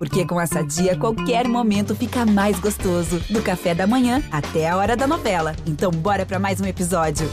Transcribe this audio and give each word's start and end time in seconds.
Porque 0.00 0.24
com 0.24 0.40
essa 0.40 0.62
dia, 0.62 0.96
qualquer 0.96 1.46
momento 1.46 1.94
fica 1.94 2.24
mais 2.24 2.58
gostoso. 2.58 3.20
Do 3.28 3.42
café 3.42 3.74
da 3.74 3.86
manhã 3.86 4.22
até 4.32 4.66
a 4.66 4.74
hora 4.74 4.96
da 4.96 5.06
novela. 5.06 5.54
Então, 5.66 5.90
bora 5.90 6.24
para 6.24 6.38
mais 6.38 6.58
um 6.58 6.64
episódio. 6.64 7.28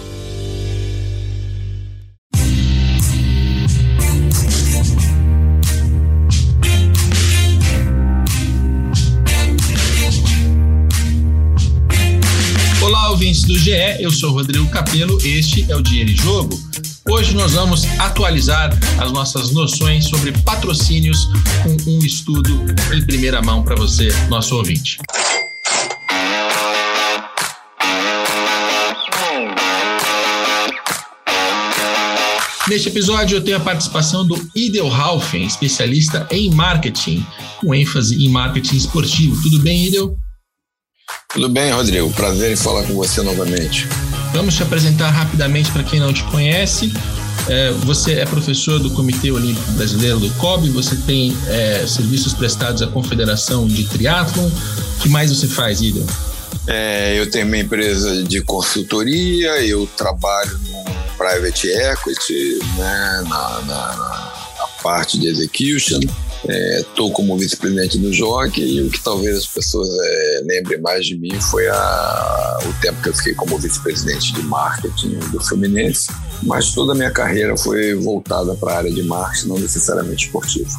Olá, 12.82 13.12
ouvintes 13.12 13.44
do 13.44 13.58
GE, 13.58 13.72
eu 14.02 14.12
sou 14.12 14.34
Rodrigo 14.34 14.70
Capelo, 14.70 15.18
este 15.22 15.72
é 15.72 15.76
o 15.76 15.82
Dinheiro 15.82 16.12
em 16.12 16.18
Jogo. 16.18 16.60
Hoje 17.10 17.34
nós 17.34 17.54
vamos 17.54 17.86
atualizar 18.00 18.70
as 19.00 19.12
nossas 19.14 19.52
noções 19.52 20.10
sobre 20.10 20.34
patrocínios 20.44 21.30
com 21.64 21.92
um 21.92 22.00
estudo 22.00 22.66
em 22.94 23.06
primeira 23.06 23.42
mão 23.42 23.64
para 23.64 23.76
você, 23.76 24.10
nosso 24.28 24.58
ouvinte. 24.58 25.00
Neste 32.68 32.90
episódio 32.90 33.38
eu 33.38 33.42
tenho 33.42 33.56
a 33.56 33.62
participação 33.62 34.28
do 34.28 34.36
Idel 34.54 34.94
Halfen, 34.94 35.46
especialista 35.46 36.28
em 36.30 36.52
marketing, 36.52 37.26
com 37.62 37.74
ênfase 37.74 38.22
em 38.22 38.28
marketing 38.28 38.76
esportivo. 38.76 39.42
Tudo 39.42 39.60
bem, 39.60 39.88
Idel? 39.88 40.18
Tudo 41.30 41.48
bem, 41.48 41.72
Rodrigo. 41.72 42.12
Prazer 42.12 42.52
em 42.52 42.58
falar 42.58 42.84
com 42.84 42.94
você 42.96 43.22
novamente. 43.22 43.88
Vamos 44.38 44.54
te 44.54 44.62
apresentar 44.62 45.10
rapidamente 45.10 45.72
para 45.72 45.84
quem 45.84 46.00
não 46.00 46.14
te 46.14 46.24
conhece. 46.26 46.94
É, 47.50 47.72
você 47.72 48.20
é 48.20 48.26
professor 48.26 48.80
do 48.80 48.92
Comitê 48.92 49.32
Olímpico 49.32 49.72
Brasileiro 49.72 50.20
do 50.20 50.30
COB, 50.36 50.70
você 50.70 50.96
tem 50.96 51.36
é, 51.48 51.88
serviços 51.88 52.36
prestados 52.36 52.84
à 52.84 52.88
Confederação 52.88 53.68
de 53.68 53.86
Triatlon. 53.86 54.46
O 54.46 55.00
que 55.00 55.10
mais 55.10 55.36
você 55.36 55.48
faz, 55.48 55.82
Ida? 55.82 56.06
É, 56.68 57.20
eu 57.20 57.32
tenho 57.32 57.48
uma 57.48 57.58
empresa 57.58 58.24
de 58.24 58.40
consultoria, 58.42 59.60
eu 59.66 59.90
trabalho 59.98 60.56
no 60.70 60.84
private 61.18 61.70
equity, 61.70 62.60
né, 62.78 63.24
na, 63.28 63.62
na, 63.62 63.96
na 63.96 64.68
parte 64.84 65.18
de 65.18 65.26
execution. 65.26 66.00
Estou 66.46 67.10
é, 67.10 67.14
como 67.14 67.38
vice-presidente 67.38 67.98
do 67.98 68.12
JOC 68.12 68.60
e 68.60 68.82
o 68.82 68.90
que 68.90 69.04
talvez 69.04 69.38
as 69.38 69.48
pessoas 69.48 69.88
é, 69.90 70.42
lembrem 70.46 70.80
mais 70.82 71.06
de 71.06 71.18
mim 71.18 71.40
foi 71.42 71.68
a, 71.68 72.60
o 72.64 72.82
tempo 72.82 73.02
que 73.02 73.10
eu 73.10 73.14
fiquei 73.14 73.34
como 73.34 73.58
vice-presidente 73.58 74.34
de 74.34 74.42
marketing 74.44 75.18
do 75.32 75.44
Fluminense, 75.44 76.12
mas 76.44 76.72
toda 76.74 76.94
a 76.94 76.96
minha 76.96 77.12
carreira 77.12 77.58
foi 77.58 77.96
voltada 77.96 78.54
para 78.56 78.74
a 78.74 78.78
área 78.78 78.92
de 78.92 79.04
marketing, 79.04 79.48
não 79.48 79.60
necessariamente 79.60 80.26
esportivo. 80.26 80.70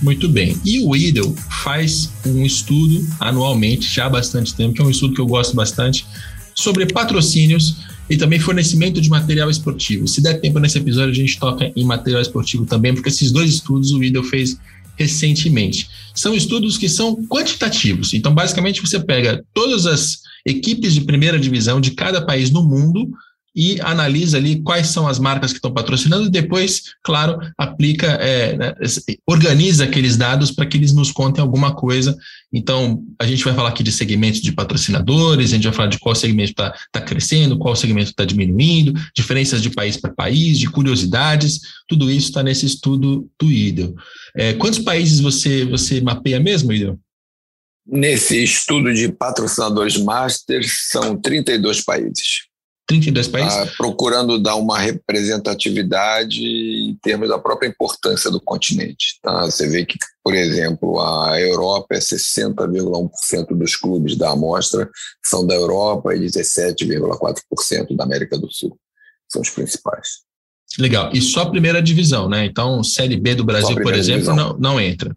Muito 0.00 0.28
bem. 0.28 0.58
E 0.64 0.80
o 0.80 0.96
IDEL 0.96 1.34
faz 1.62 2.08
um 2.24 2.44
estudo 2.46 3.06
anualmente, 3.18 3.86
já 3.92 4.06
há 4.06 4.10
bastante 4.10 4.54
tempo, 4.54 4.74
que 4.74 4.80
é 4.80 4.84
um 4.84 4.90
estudo 4.90 5.14
que 5.14 5.20
eu 5.20 5.26
gosto 5.26 5.54
bastante, 5.54 6.06
sobre 6.54 6.86
patrocínios 6.86 7.76
e 8.10 8.16
também 8.16 8.40
fornecimento 8.40 9.00
de 9.00 9.08
material 9.08 9.48
esportivo. 9.48 10.08
Se 10.08 10.20
der 10.20 10.40
tempo 10.40 10.58
nesse 10.58 10.76
episódio, 10.76 11.12
a 11.12 11.14
gente 11.14 11.38
toca 11.38 11.72
em 11.76 11.84
material 11.84 12.20
esportivo 12.20 12.66
também, 12.66 12.92
porque 12.92 13.08
esses 13.08 13.30
dois 13.30 13.48
estudos 13.48 13.92
o 13.92 14.02
Idel 14.02 14.24
fez 14.24 14.58
recentemente. 14.96 15.88
São 16.12 16.34
estudos 16.34 16.76
que 16.76 16.88
são 16.88 17.24
quantitativos. 17.26 18.12
Então, 18.12 18.34
basicamente, 18.34 18.80
você 18.82 18.98
pega 18.98 19.44
todas 19.54 19.86
as 19.86 20.18
equipes 20.44 20.92
de 20.92 21.02
primeira 21.02 21.38
divisão 21.38 21.80
de 21.80 21.92
cada 21.92 22.20
país 22.20 22.50
no 22.50 22.62
mundo 22.62 23.08
e 23.54 23.80
analisa 23.80 24.36
ali 24.36 24.62
quais 24.62 24.88
são 24.88 25.08
as 25.08 25.18
marcas 25.18 25.50
que 25.50 25.58
estão 25.58 25.72
patrocinando 25.72 26.26
e 26.26 26.30
depois, 26.30 26.94
claro, 27.02 27.38
aplica, 27.58 28.06
é, 28.06 28.56
né, 28.56 28.74
organiza 29.26 29.84
aqueles 29.84 30.16
dados 30.16 30.50
para 30.50 30.66
que 30.66 30.76
eles 30.76 30.92
nos 30.92 31.10
contem 31.10 31.42
alguma 31.42 31.74
coisa. 31.74 32.16
Então, 32.52 33.02
a 33.18 33.26
gente 33.26 33.44
vai 33.44 33.54
falar 33.54 33.70
aqui 33.70 33.82
de 33.82 33.90
segmentos 33.90 34.40
de 34.40 34.52
patrocinadores, 34.52 35.50
a 35.50 35.54
gente 35.56 35.64
vai 35.64 35.72
falar 35.72 35.88
de 35.88 35.98
qual 35.98 36.14
segmento 36.14 36.50
está 36.50 36.74
tá 36.92 37.00
crescendo, 37.00 37.58
qual 37.58 37.74
segmento 37.74 38.10
está 38.10 38.24
diminuindo, 38.24 38.94
diferenças 39.14 39.60
de 39.60 39.70
país 39.70 39.96
para 39.96 40.12
país, 40.12 40.58
de 40.58 40.68
curiosidades, 40.68 41.60
tudo 41.88 42.10
isso 42.10 42.28
está 42.28 42.42
nesse 42.42 42.66
estudo 42.66 43.28
do 43.40 43.50
IDEL. 43.50 43.94
É, 44.36 44.52
quantos 44.54 44.78
países 44.78 45.18
você, 45.18 45.64
você 45.64 46.00
mapeia 46.00 46.38
mesmo, 46.38 46.72
IDEL? 46.72 46.98
Nesse 47.86 48.44
estudo 48.44 48.94
de 48.94 49.10
patrocinadores 49.10 49.96
master, 49.96 50.62
são 50.64 51.16
32 51.20 51.82
países. 51.82 52.49
32 52.90 53.28
países? 53.28 53.56
Ah, 53.56 53.66
procurando 53.76 54.36
dar 54.42 54.56
uma 54.56 54.78
representatividade 54.78 56.42
em 56.42 56.94
termos 57.00 57.28
da 57.28 57.38
própria 57.38 57.68
importância 57.68 58.30
do 58.30 58.40
continente. 58.40 59.18
Tá? 59.22 59.44
Você 59.44 59.68
vê 59.68 59.84
que, 59.84 59.96
por 60.24 60.34
exemplo, 60.34 61.00
a 61.00 61.40
Europa 61.40 61.94
é 61.94 61.98
60,1% 61.98 63.56
dos 63.56 63.76
clubes 63.76 64.16
da 64.16 64.32
amostra 64.32 64.90
são 65.24 65.46
da 65.46 65.54
Europa 65.54 66.14
e 66.14 66.18
17,4% 66.18 67.96
da 67.96 68.04
América 68.04 68.36
do 68.36 68.50
Sul. 68.50 68.76
São 69.28 69.40
os 69.40 69.50
principais. 69.50 70.22
Legal. 70.78 71.10
E 71.12 71.20
só 71.20 71.42
a 71.42 71.50
primeira 71.50 71.80
divisão, 71.80 72.28
né? 72.28 72.44
Então, 72.44 72.82
Série 72.82 73.16
B 73.16 73.36
do 73.36 73.44
Brasil, 73.44 73.76
por 73.80 73.94
exemplo, 73.94 74.34
não, 74.34 74.56
não 74.58 74.80
entra. 74.80 75.16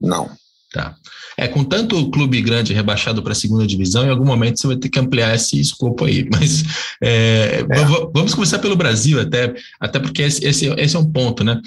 Não. 0.00 0.30
Tá. 0.72 0.94
É, 1.38 1.46
com 1.46 1.62
tanto 1.62 2.10
clube 2.10 2.42
grande 2.42 2.74
rebaixado 2.74 3.22
para 3.22 3.32
a 3.32 3.36
segunda 3.36 3.66
divisão, 3.66 4.04
em 4.04 4.10
algum 4.10 4.24
momento 4.24 4.58
você 4.58 4.66
vai 4.66 4.76
ter 4.76 4.88
que 4.88 4.98
ampliar 4.98 5.34
esse 5.34 5.60
escopo 5.60 6.04
aí. 6.04 6.28
Mas 6.32 6.64
é, 7.02 7.64
é. 7.68 7.84
vamos 8.12 8.34
começar 8.34 8.58
pelo 8.58 8.76
Brasil, 8.76 9.20
até, 9.20 9.54
até 9.80 9.98
porque 9.98 10.22
esse, 10.22 10.44
esse, 10.44 10.66
esse 10.66 10.96
é 10.96 10.98
um 10.98 11.10
ponto, 11.10 11.44
né? 11.44 11.60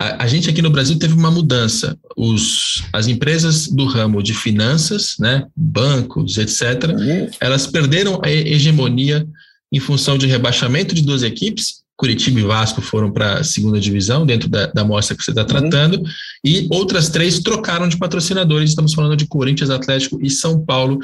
A, 0.00 0.24
a, 0.24 0.26
gente 0.28 0.48
aqui 0.48 0.62
no 0.62 0.70
Brasil 0.70 0.98
teve 0.98 1.14
uma 1.14 1.30
mudança. 1.30 1.98
Os, 2.16 2.84
as 2.92 3.08
empresas 3.08 3.66
do 3.66 3.84
ramo 3.84 4.22
de 4.22 4.32
finanças, 4.32 5.16
né, 5.18 5.44
bancos, 5.56 6.38
etc., 6.38 6.94
uhum. 6.96 7.28
elas 7.40 7.66
perderam 7.66 8.20
a 8.22 8.30
hegemonia 8.30 9.26
em 9.72 9.80
função 9.80 10.16
de 10.16 10.26
rebaixamento 10.26 10.94
de 10.94 11.02
duas 11.02 11.22
equipes 11.22 11.82
Curitiba 11.98 12.38
e 12.38 12.44
Vasco 12.44 12.80
foram 12.80 13.10
para 13.10 13.40
a 13.40 13.44
segunda 13.44 13.80
divisão, 13.80 14.24
dentro 14.24 14.48
da, 14.48 14.66
da 14.66 14.84
mostra 14.84 15.16
que 15.16 15.24
você 15.24 15.32
está 15.32 15.44
tratando, 15.44 15.98
uhum. 15.98 16.04
e 16.44 16.68
outras 16.70 17.08
três 17.08 17.40
trocaram 17.40 17.88
de 17.88 17.98
patrocinadores. 17.98 18.70
Estamos 18.70 18.94
falando 18.94 19.16
de 19.16 19.26
Corinthians, 19.26 19.68
Atlético 19.68 20.16
e 20.22 20.30
São 20.30 20.64
Paulo. 20.64 21.00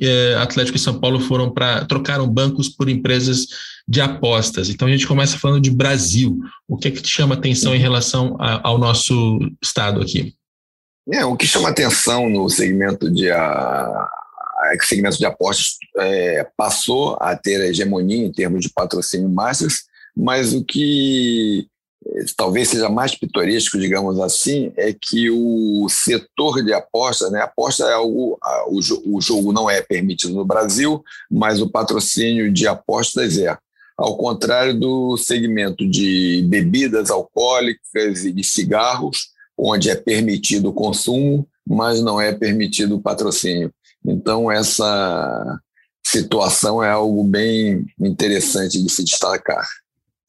É, 0.00 0.34
Atlético 0.34 0.76
e 0.76 0.80
São 0.80 0.98
Paulo 0.98 1.20
foram 1.20 1.52
para 1.52 1.84
trocaram 1.84 2.26
bancos 2.26 2.68
por 2.68 2.88
empresas 2.88 3.46
de 3.86 4.00
apostas. 4.00 4.68
Então 4.68 4.88
a 4.88 4.90
gente 4.90 5.06
começa 5.06 5.38
falando 5.38 5.62
de 5.62 5.70
Brasil. 5.70 6.36
O 6.66 6.76
que 6.76 6.88
é 6.88 6.90
que 6.90 7.02
te 7.02 7.08
chama 7.08 7.36
atenção 7.36 7.72
em 7.72 7.78
relação 7.78 8.36
a, 8.40 8.66
ao 8.66 8.78
nosso 8.78 9.38
estado 9.62 10.00
aqui? 10.00 10.34
É, 11.12 11.24
o 11.24 11.36
que 11.36 11.46
chama 11.46 11.68
atenção 11.68 12.28
no 12.28 12.48
segmento 12.48 13.08
de 13.08 13.30
a, 13.30 14.08
segmento 14.82 15.18
de 15.18 15.26
apostas 15.26 15.76
é, 15.98 16.48
passou 16.56 17.16
a 17.20 17.36
ter 17.36 17.60
a 17.60 17.66
hegemonia 17.66 18.26
em 18.26 18.32
termos 18.32 18.60
de 18.60 18.70
patrocínio 18.70 19.28
masters 19.28 19.84
mas 20.16 20.52
o 20.52 20.64
que 20.64 21.66
eh, 22.06 22.24
talvez 22.36 22.68
seja 22.68 22.88
mais 22.88 23.14
pitoresco, 23.14 23.78
digamos 23.78 24.18
assim, 24.20 24.72
é 24.76 24.92
que 24.92 25.30
o 25.30 25.86
setor 25.88 26.62
de 26.62 26.72
apostas, 26.72 27.30
né, 27.30 27.40
aposta 27.40 27.84
é 27.84 27.92
algo, 27.92 28.38
o, 28.66 29.16
o 29.16 29.20
jogo 29.20 29.52
não 29.52 29.68
é 29.68 29.80
permitido 29.80 30.34
no 30.34 30.44
Brasil, 30.44 31.02
mas 31.30 31.60
o 31.60 31.70
patrocínio 31.70 32.52
de 32.52 32.66
apostas 32.66 33.38
é. 33.38 33.56
Ao 33.96 34.16
contrário 34.16 34.78
do 34.78 35.16
segmento 35.16 35.88
de 35.88 36.44
bebidas 36.48 37.10
alcoólicas 37.10 38.24
e 38.24 38.32
de 38.32 38.42
cigarros, 38.42 39.28
onde 39.56 39.90
é 39.90 39.94
permitido 39.94 40.70
o 40.70 40.72
consumo, 40.72 41.46
mas 41.66 42.02
não 42.02 42.20
é 42.20 42.32
permitido 42.32 42.96
o 42.96 43.00
patrocínio. 43.00 43.72
Então, 44.04 44.50
essa 44.50 45.60
situação 46.04 46.82
é 46.82 46.90
algo 46.90 47.22
bem 47.22 47.86
interessante 48.00 48.82
de 48.82 48.90
se 48.90 49.04
destacar. 49.04 49.66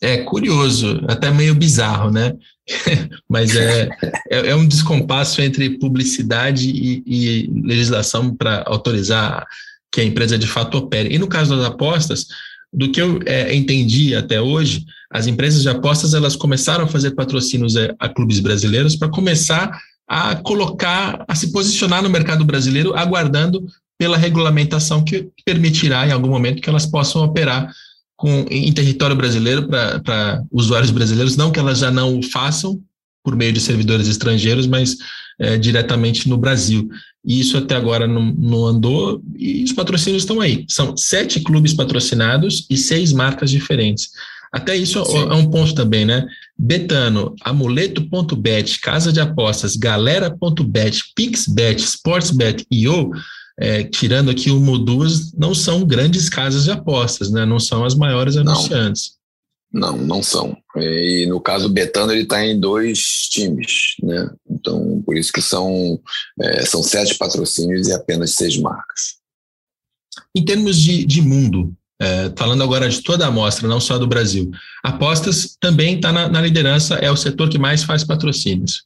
É 0.03 0.17
curioso, 0.17 1.01
até 1.07 1.31
meio 1.31 1.55
bizarro, 1.55 2.11
né? 2.11 2.33
Mas 3.29 3.55
é, 3.55 3.89
é, 4.29 4.49
é, 4.49 4.55
um 4.55 4.67
descompasso 4.67 5.41
entre 5.41 5.79
publicidade 5.79 6.69
e, 6.69 7.01
e 7.07 7.49
legislação 7.63 8.35
para 8.35 8.65
autorizar 8.67 9.47
que 9.89 10.01
a 10.01 10.03
empresa 10.03 10.37
de 10.37 10.45
fato 10.45 10.77
opere. 10.77 11.15
E 11.15 11.17
no 11.17 11.25
caso 11.25 11.55
das 11.55 11.65
apostas, 11.65 12.27
do 12.73 12.91
que 12.91 13.01
eu 13.01 13.17
é, 13.25 13.55
entendi 13.55 14.13
até 14.13 14.41
hoje, 14.41 14.83
as 15.09 15.25
empresas 15.25 15.61
de 15.61 15.69
apostas 15.69 16.13
elas 16.13 16.35
começaram 16.35 16.83
a 16.83 16.89
fazer 16.89 17.11
patrocínios 17.11 17.77
a, 17.77 17.95
a 17.97 18.09
clubes 18.09 18.41
brasileiros 18.41 18.97
para 18.97 19.07
começar 19.07 19.79
a 20.05 20.35
colocar, 20.35 21.23
a 21.29 21.33
se 21.33 21.49
posicionar 21.53 22.03
no 22.03 22.09
mercado 22.09 22.43
brasileiro, 22.43 22.93
aguardando 22.93 23.65
pela 23.97 24.17
regulamentação 24.17 25.01
que 25.01 25.29
permitirá 25.45 26.05
em 26.05 26.11
algum 26.11 26.27
momento 26.27 26.61
que 26.61 26.69
elas 26.69 26.85
possam 26.85 27.23
operar 27.23 27.71
com, 28.23 28.45
em 28.49 28.71
território 28.71 29.17
brasileiro 29.17 29.67
para 29.67 30.41
usuários 30.49 30.91
brasileiros, 30.91 31.35
não 31.35 31.51
que 31.51 31.59
elas 31.59 31.79
já 31.79 31.91
não 31.91 32.17
o 32.17 32.23
façam 32.23 32.81
por 33.21 33.35
meio 33.35 33.51
de 33.51 33.59
servidores 33.59 34.07
estrangeiros, 34.07 34.65
mas 34.65 34.95
é, 35.37 35.57
diretamente 35.57 36.29
no 36.29 36.37
Brasil. 36.37 36.87
E 37.25 37.41
isso 37.41 37.57
até 37.57 37.75
agora 37.75 38.07
não, 38.07 38.33
não 38.33 38.65
andou 38.65 39.21
e 39.37 39.61
os 39.65 39.73
patrocínios 39.73 40.23
estão 40.23 40.39
aí. 40.39 40.63
São 40.69 40.95
sete 40.95 41.41
clubes 41.41 41.73
patrocinados 41.73 42.65
e 42.69 42.77
seis 42.77 43.11
marcas 43.11 43.51
diferentes. 43.51 44.11
Até 44.53 44.73
isso 44.73 45.03
Sim. 45.03 45.17
é 45.17 45.33
um 45.33 45.49
ponto 45.49 45.75
também, 45.75 46.05
né? 46.05 46.25
Betano, 46.57 47.35
amuleto.bet, 47.41 48.79
casa 48.79 49.11
de 49.11 49.19
apostas, 49.19 49.75
galera.bet, 49.75 51.11
pixbet, 51.13 51.81
sportsbet 51.81 52.65
e 52.71 52.85
eu, 52.85 53.11
é, 53.59 53.83
tirando 53.83 54.31
aqui 54.31 54.49
uma 54.49 54.71
ou 54.71 54.79
duas, 54.79 55.31
não 55.33 55.53
são 55.53 55.85
grandes 55.85 56.29
casas 56.29 56.63
de 56.63 56.71
apostas, 56.71 57.31
né? 57.31 57.45
Não 57.45 57.59
são 57.59 57.85
as 57.85 57.95
maiores 57.95 58.35
anunciantes. 58.35 59.13
Não, 59.71 59.95
não, 59.95 59.97
não 59.97 60.23
são. 60.23 60.55
E 60.75 61.25
no 61.27 61.41
caso 61.41 61.67
do 61.67 61.73
Betano, 61.73 62.11
ele 62.11 62.23
está 62.23 62.43
em 62.45 62.59
dois 62.59 63.27
times, 63.29 63.95
né? 64.01 64.29
Então, 64.49 65.01
por 65.05 65.17
isso 65.17 65.31
que 65.31 65.41
são, 65.41 65.99
é, 66.39 66.65
são 66.65 66.83
sete 66.83 67.15
patrocínios 67.15 67.87
e 67.87 67.93
apenas 67.93 68.35
seis 68.35 68.57
marcas. 68.57 69.15
Em 70.35 70.43
termos 70.45 70.77
de, 70.77 71.05
de 71.05 71.21
mundo, 71.21 71.75
é, 72.01 72.31
falando 72.35 72.63
agora 72.63 72.89
de 72.89 73.01
toda 73.01 73.25
a 73.25 73.27
amostra, 73.29 73.67
não 73.67 73.79
só 73.79 73.97
do 73.97 74.07
Brasil, 74.07 74.51
apostas 74.83 75.55
também 75.59 75.95
está 75.95 76.11
na, 76.11 76.27
na, 76.27 76.41
liderança, 76.41 76.95
é 76.95 77.11
o 77.11 77.15
setor 77.15 77.49
que 77.49 77.57
mais 77.57 77.83
faz 77.83 78.03
patrocínios. 78.03 78.83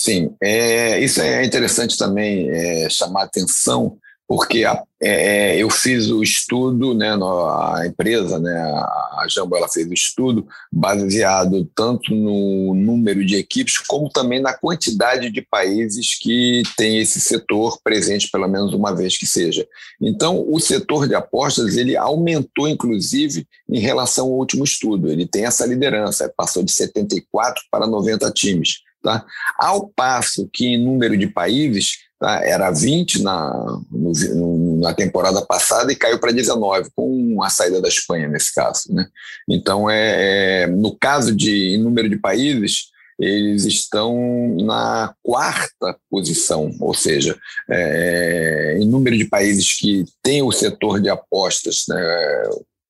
Sim, 0.00 0.32
é, 0.40 1.00
isso 1.00 1.20
é 1.20 1.44
interessante 1.44 1.98
também 1.98 2.48
é, 2.50 2.88
chamar 2.88 3.24
atenção, 3.24 3.98
porque 4.28 4.64
a, 4.64 4.80
é, 5.02 5.56
é, 5.56 5.58
eu 5.60 5.68
fiz 5.68 6.08
o 6.08 6.22
estudo, 6.22 6.94
né, 6.94 7.10
a 7.10 7.82
empresa, 7.84 8.38
né, 8.38 8.52
a 8.52 9.26
Jambo, 9.28 9.56
ela 9.56 9.68
fez 9.68 9.88
o 9.88 9.92
estudo 9.92 10.46
baseado 10.70 11.68
tanto 11.74 12.14
no 12.14 12.74
número 12.76 13.26
de 13.26 13.34
equipes 13.34 13.78
como 13.78 14.08
também 14.08 14.40
na 14.40 14.52
quantidade 14.56 15.30
de 15.30 15.42
países 15.42 16.16
que 16.16 16.62
tem 16.76 17.00
esse 17.00 17.20
setor 17.20 17.80
presente 17.82 18.30
pelo 18.30 18.46
menos 18.46 18.72
uma 18.72 18.94
vez 18.94 19.16
que 19.16 19.26
seja. 19.26 19.66
Então, 20.00 20.44
o 20.48 20.60
setor 20.60 21.08
de 21.08 21.16
apostas 21.16 21.76
ele 21.76 21.96
aumentou 21.96 22.68
inclusive 22.68 23.48
em 23.68 23.80
relação 23.80 24.26
ao 24.26 24.38
último 24.38 24.62
estudo. 24.62 25.10
Ele 25.10 25.26
tem 25.26 25.44
essa 25.44 25.66
liderança, 25.66 26.32
passou 26.36 26.62
de 26.62 26.70
74 26.70 27.64
para 27.68 27.84
90 27.84 28.30
times. 28.30 28.86
Tá? 29.02 29.24
Ao 29.58 29.88
passo 29.88 30.48
que 30.52 30.66
em 30.66 30.84
número 30.84 31.16
de 31.16 31.28
países 31.28 31.98
tá? 32.18 32.44
era 32.44 32.70
20 32.70 33.22
na, 33.22 33.80
no, 33.90 34.80
na 34.80 34.92
temporada 34.92 35.40
passada 35.44 35.92
e 35.92 35.96
caiu 35.96 36.18
para 36.18 36.32
19, 36.32 36.90
com 36.94 37.42
a 37.42 37.48
saída 37.48 37.80
da 37.80 37.88
Espanha 37.88 38.28
nesse 38.28 38.52
caso. 38.52 38.92
Né? 38.92 39.06
Então, 39.48 39.88
é, 39.88 40.62
é, 40.62 40.66
no 40.66 40.96
caso 40.98 41.34
de 41.34 41.74
em 41.74 41.78
número 41.78 42.08
de 42.08 42.16
países, 42.16 42.88
eles 43.18 43.64
estão 43.64 44.16
na 44.60 45.12
quarta 45.22 45.96
posição, 46.08 46.70
ou 46.80 46.94
seja, 46.94 47.36
é, 47.68 48.78
em 48.80 48.86
número 48.86 49.16
de 49.16 49.24
países 49.24 49.76
que 49.76 50.04
tem 50.22 50.42
o 50.42 50.52
setor 50.52 51.00
de 51.00 51.08
apostas 51.08 51.84
né, 51.88 52.42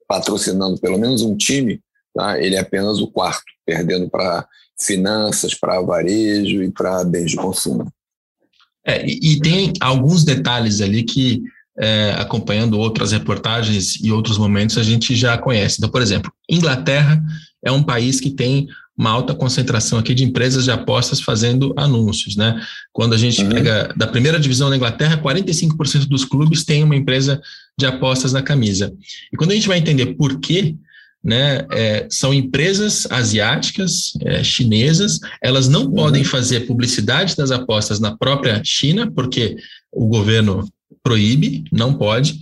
patrocinando 0.06 0.78
pelo 0.78 0.98
menos 0.98 1.22
um 1.22 1.34
time, 1.34 1.80
tá? 2.14 2.38
ele 2.38 2.56
é 2.56 2.60
apenas 2.60 2.98
o 2.98 3.10
quarto, 3.10 3.44
perdendo 3.64 4.10
para 4.10 4.46
finanças, 4.80 5.54
para 5.54 5.80
varejo 5.80 6.62
e 6.62 6.70
para 6.70 7.04
bens 7.04 7.30
de 7.30 7.36
consumo. 7.36 7.90
É, 8.86 9.04
e, 9.06 9.34
e, 9.34 9.40
tem 9.40 9.72
alguns 9.80 10.24
detalhes 10.24 10.80
ali 10.80 11.02
que, 11.02 11.42
é, 11.78 12.14
acompanhando 12.18 12.78
outras 12.78 13.12
reportagens 13.12 13.96
e 14.02 14.10
outros 14.10 14.38
momentos, 14.38 14.78
a 14.78 14.82
gente 14.82 15.14
já 15.14 15.36
conhece. 15.36 15.76
Então, 15.78 15.90
por 15.90 16.00
exemplo, 16.00 16.32
Inglaterra 16.48 17.22
é 17.62 17.70
um 17.70 17.82
país 17.82 18.20
que 18.20 18.30
tem 18.30 18.68
uma 18.96 19.10
alta 19.10 19.32
concentração 19.32 19.96
aqui 19.98 20.12
de 20.12 20.24
empresas 20.24 20.64
de 20.64 20.72
apostas 20.72 21.20
fazendo 21.20 21.72
anúncios, 21.76 22.34
né? 22.34 22.60
Quando 22.92 23.14
a 23.14 23.16
gente 23.16 23.42
uhum. 23.42 23.48
pega 23.48 23.94
da 23.96 24.08
primeira 24.08 24.40
divisão 24.40 24.68
da 24.68 24.76
Inglaterra, 24.76 25.22
45% 25.22 26.06
dos 26.06 26.24
clubes 26.24 26.64
têm 26.64 26.82
uma 26.82 26.96
empresa 26.96 27.40
de 27.78 27.86
apostas 27.86 28.32
na 28.32 28.42
camisa. 28.42 28.92
E 29.32 29.36
quando 29.36 29.52
a 29.52 29.54
gente 29.54 29.68
vai 29.68 29.78
entender 29.78 30.06
por 30.16 30.40
quê, 30.40 30.74
né, 31.22 31.66
é, 31.72 32.06
são 32.10 32.32
empresas 32.32 33.06
asiáticas, 33.10 34.12
é, 34.22 34.42
chinesas, 34.42 35.18
elas 35.42 35.68
não 35.68 35.84
uhum. 35.84 35.94
podem 35.94 36.24
fazer 36.24 36.66
publicidade 36.66 37.36
das 37.36 37.50
apostas 37.50 38.00
na 38.00 38.16
própria 38.16 38.62
China, 38.64 39.10
porque 39.10 39.56
o 39.92 40.06
governo 40.06 40.66
proíbe, 41.02 41.64
não 41.72 41.94
pode. 41.94 42.38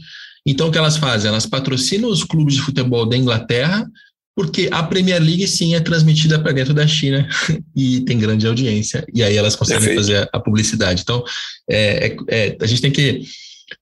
Então, 0.46 0.68
o 0.68 0.72
que 0.72 0.78
elas 0.78 0.96
fazem? 0.96 1.28
Elas 1.28 1.46
patrocinam 1.46 2.08
os 2.08 2.22
clubes 2.22 2.54
de 2.54 2.62
futebol 2.62 3.06
da 3.06 3.16
Inglaterra, 3.16 3.88
porque 4.34 4.68
a 4.70 4.82
Premier 4.82 5.22
League, 5.22 5.48
sim, 5.48 5.74
é 5.74 5.80
transmitida 5.80 6.38
para 6.38 6.52
dentro 6.52 6.74
da 6.74 6.86
China 6.86 7.26
e 7.74 8.02
tem 8.02 8.18
grande 8.18 8.46
audiência, 8.46 9.04
e 9.12 9.22
aí 9.22 9.36
elas 9.36 9.56
conseguem 9.56 9.80
Perfeito. 9.80 10.00
fazer 10.00 10.28
a 10.30 10.38
publicidade. 10.38 11.00
Então, 11.02 11.24
é, 11.68 12.06
é, 12.06 12.16
é 12.28 12.56
a 12.60 12.66
gente 12.66 12.82
tem 12.82 12.90
que 12.90 13.22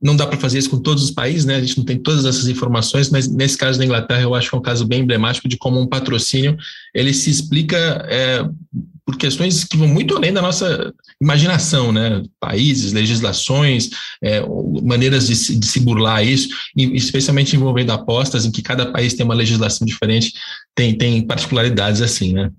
não 0.01 0.17
dá 0.17 0.27
para 0.27 0.39
fazer 0.39 0.59
isso 0.59 0.71
com 0.71 0.79
todos 0.79 1.05
os 1.05 1.11
países, 1.11 1.45
né? 1.45 1.57
A 1.57 1.61
gente 1.61 1.77
não 1.77 1.85
tem 1.85 1.99
todas 1.99 2.25
essas 2.25 2.49
informações, 2.49 3.11
mas 3.11 3.29
nesse 3.29 3.57
caso 3.57 3.79
da 3.79 3.85
Inglaterra 3.85 4.23
eu 4.23 4.35
acho 4.35 4.49
que 4.49 4.55
é 4.55 4.59
um 4.59 4.63
caso 4.63 4.87
bem 4.87 5.01
emblemático 5.01 5.49
de 5.49 5.57
como 5.57 5.81
um 5.81 5.87
patrocínio 5.87 6.57
ele 6.95 7.13
se 7.13 7.29
explica 7.31 7.77
é, 8.09 8.45
por 9.05 9.17
questões 9.17 9.65
que 9.65 9.77
vão 9.77 9.87
muito 9.87 10.17
além 10.17 10.33
da 10.33 10.41
nossa 10.41 10.93
imaginação, 11.21 11.93
né? 11.93 12.23
Países, 12.41 12.93
legislações, 12.93 13.91
é, 14.23 14.43
maneiras 14.83 15.27
de 15.27 15.37
se, 15.37 15.59
de 15.59 15.67
se 15.67 15.81
burlar 15.81 16.25
isso, 16.25 16.49
especialmente 16.75 17.55
envolvendo 17.55 17.93
apostas, 17.93 18.47
em 18.47 18.51
que 18.51 18.63
cada 18.63 18.91
país 18.91 19.13
tem 19.15 19.25
uma 19.25 19.35
legislação 19.35 19.87
diferente, 19.87 20.33
tem, 20.75 20.97
tem 20.97 21.27
particularidades 21.27 22.01
assim, 22.01 22.33
né? 22.33 22.51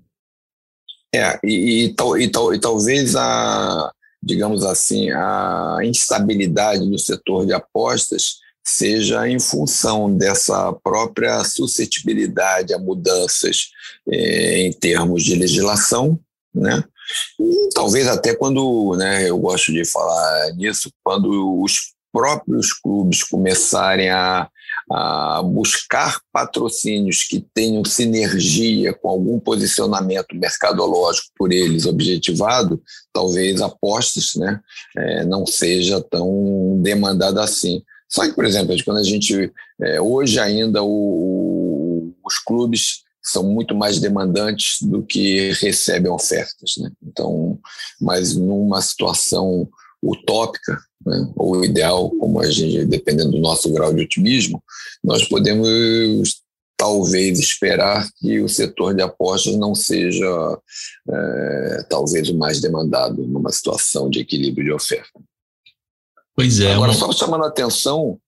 É, 1.14 1.38
e, 1.42 1.86
e, 1.86 1.94
e, 1.98 2.54
e 2.54 2.60
talvez 2.60 3.16
a, 3.16 3.92
digamos 4.26 4.64
assim, 4.64 5.10
a 5.12 5.78
instabilidade 5.84 6.84
no 6.84 6.98
setor 6.98 7.46
de 7.46 7.52
apostas 7.52 8.38
seja 8.66 9.28
em 9.28 9.38
função 9.38 10.12
dessa 10.12 10.72
própria 10.82 11.44
suscetibilidade 11.44 12.74
a 12.74 12.78
mudanças 12.78 13.68
eh, 14.10 14.66
em 14.66 14.72
termos 14.72 15.22
de 15.22 15.36
legislação, 15.36 16.18
né? 16.52 16.82
Talvez 17.72 18.08
até 18.08 18.34
quando, 18.34 18.96
né, 18.96 19.30
eu 19.30 19.38
gosto 19.38 19.72
de 19.72 19.84
falar 19.84 20.52
nisso, 20.54 20.90
quando 21.04 21.62
os 21.62 21.94
próprios 22.12 22.72
clubes 22.72 23.22
começarem 23.22 24.10
a 24.10 24.48
a 24.90 25.42
buscar 25.42 26.20
patrocínios 26.32 27.24
que 27.24 27.44
tenham 27.52 27.84
sinergia 27.84 28.94
com 28.94 29.08
algum 29.08 29.40
posicionamento 29.40 30.34
mercadológico 30.34 31.28
por 31.36 31.52
eles 31.52 31.86
objetivado, 31.86 32.80
talvez 33.12 33.60
apostas 33.60 34.34
né, 34.36 34.60
é, 34.96 35.24
não 35.24 35.44
seja 35.44 36.00
tão 36.00 36.80
demandada 36.82 37.42
assim. 37.42 37.82
Só 38.08 38.24
que, 38.26 38.34
por 38.34 38.44
exemplo, 38.44 38.76
quando 38.84 38.98
a 38.98 39.04
gente. 39.04 39.52
É, 39.82 40.00
hoje 40.00 40.38
ainda 40.38 40.82
o, 40.82 42.14
os 42.24 42.38
clubes 42.38 43.04
são 43.22 43.42
muito 43.42 43.74
mais 43.74 43.98
demandantes 43.98 44.80
do 44.80 45.02
que 45.02 45.52
recebem 45.60 46.10
ofertas. 46.10 46.74
Né? 46.78 46.90
Então, 47.02 47.58
mas 48.00 48.36
numa 48.36 48.80
situação 48.80 49.68
utópica, 50.02 50.78
né, 51.04 51.32
ou 51.36 51.64
ideal, 51.64 52.10
como 52.10 52.40
a 52.40 52.50
gente, 52.50 52.84
dependendo 52.84 53.32
do 53.32 53.38
nosso 53.38 53.72
grau 53.72 53.92
de 53.92 54.02
otimismo, 54.02 54.62
nós 55.02 55.24
podemos 55.28 56.42
talvez 56.76 57.38
esperar 57.38 58.06
que 58.18 58.40
o 58.40 58.48
setor 58.48 58.94
de 58.94 59.02
apostas 59.02 59.56
não 59.56 59.74
seja 59.74 60.58
é, 61.08 61.86
talvez 61.88 62.28
o 62.28 62.36
mais 62.36 62.60
demandado 62.60 63.26
numa 63.26 63.50
situação 63.50 64.10
de 64.10 64.20
equilíbrio 64.20 64.66
de 64.66 64.72
oferta. 64.72 65.20
Pois 66.34 66.60
é. 66.60 66.74
Agora, 66.74 66.92
só 66.92 67.10
chamando 67.12 67.44
a 67.44 67.48
atenção, 67.48 68.20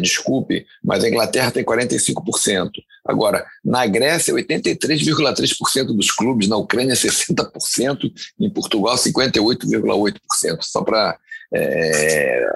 desculpe, 0.00 0.66
mas 0.82 1.04
a 1.04 1.08
Inglaterra 1.08 1.50
tem 1.50 1.64
45%. 1.64 2.70
Agora, 3.04 3.44
na 3.64 3.86
Grécia, 3.86 4.34
83,3% 4.34 5.86
dos 5.86 6.10
clubes, 6.10 6.48
na 6.48 6.56
Ucrânia, 6.56 6.94
60%, 6.94 8.12
em 8.38 8.50
Portugal, 8.50 8.96
58,8%. 8.96 10.58
Só 10.60 10.82
para 10.82 11.18
é, 11.52 12.46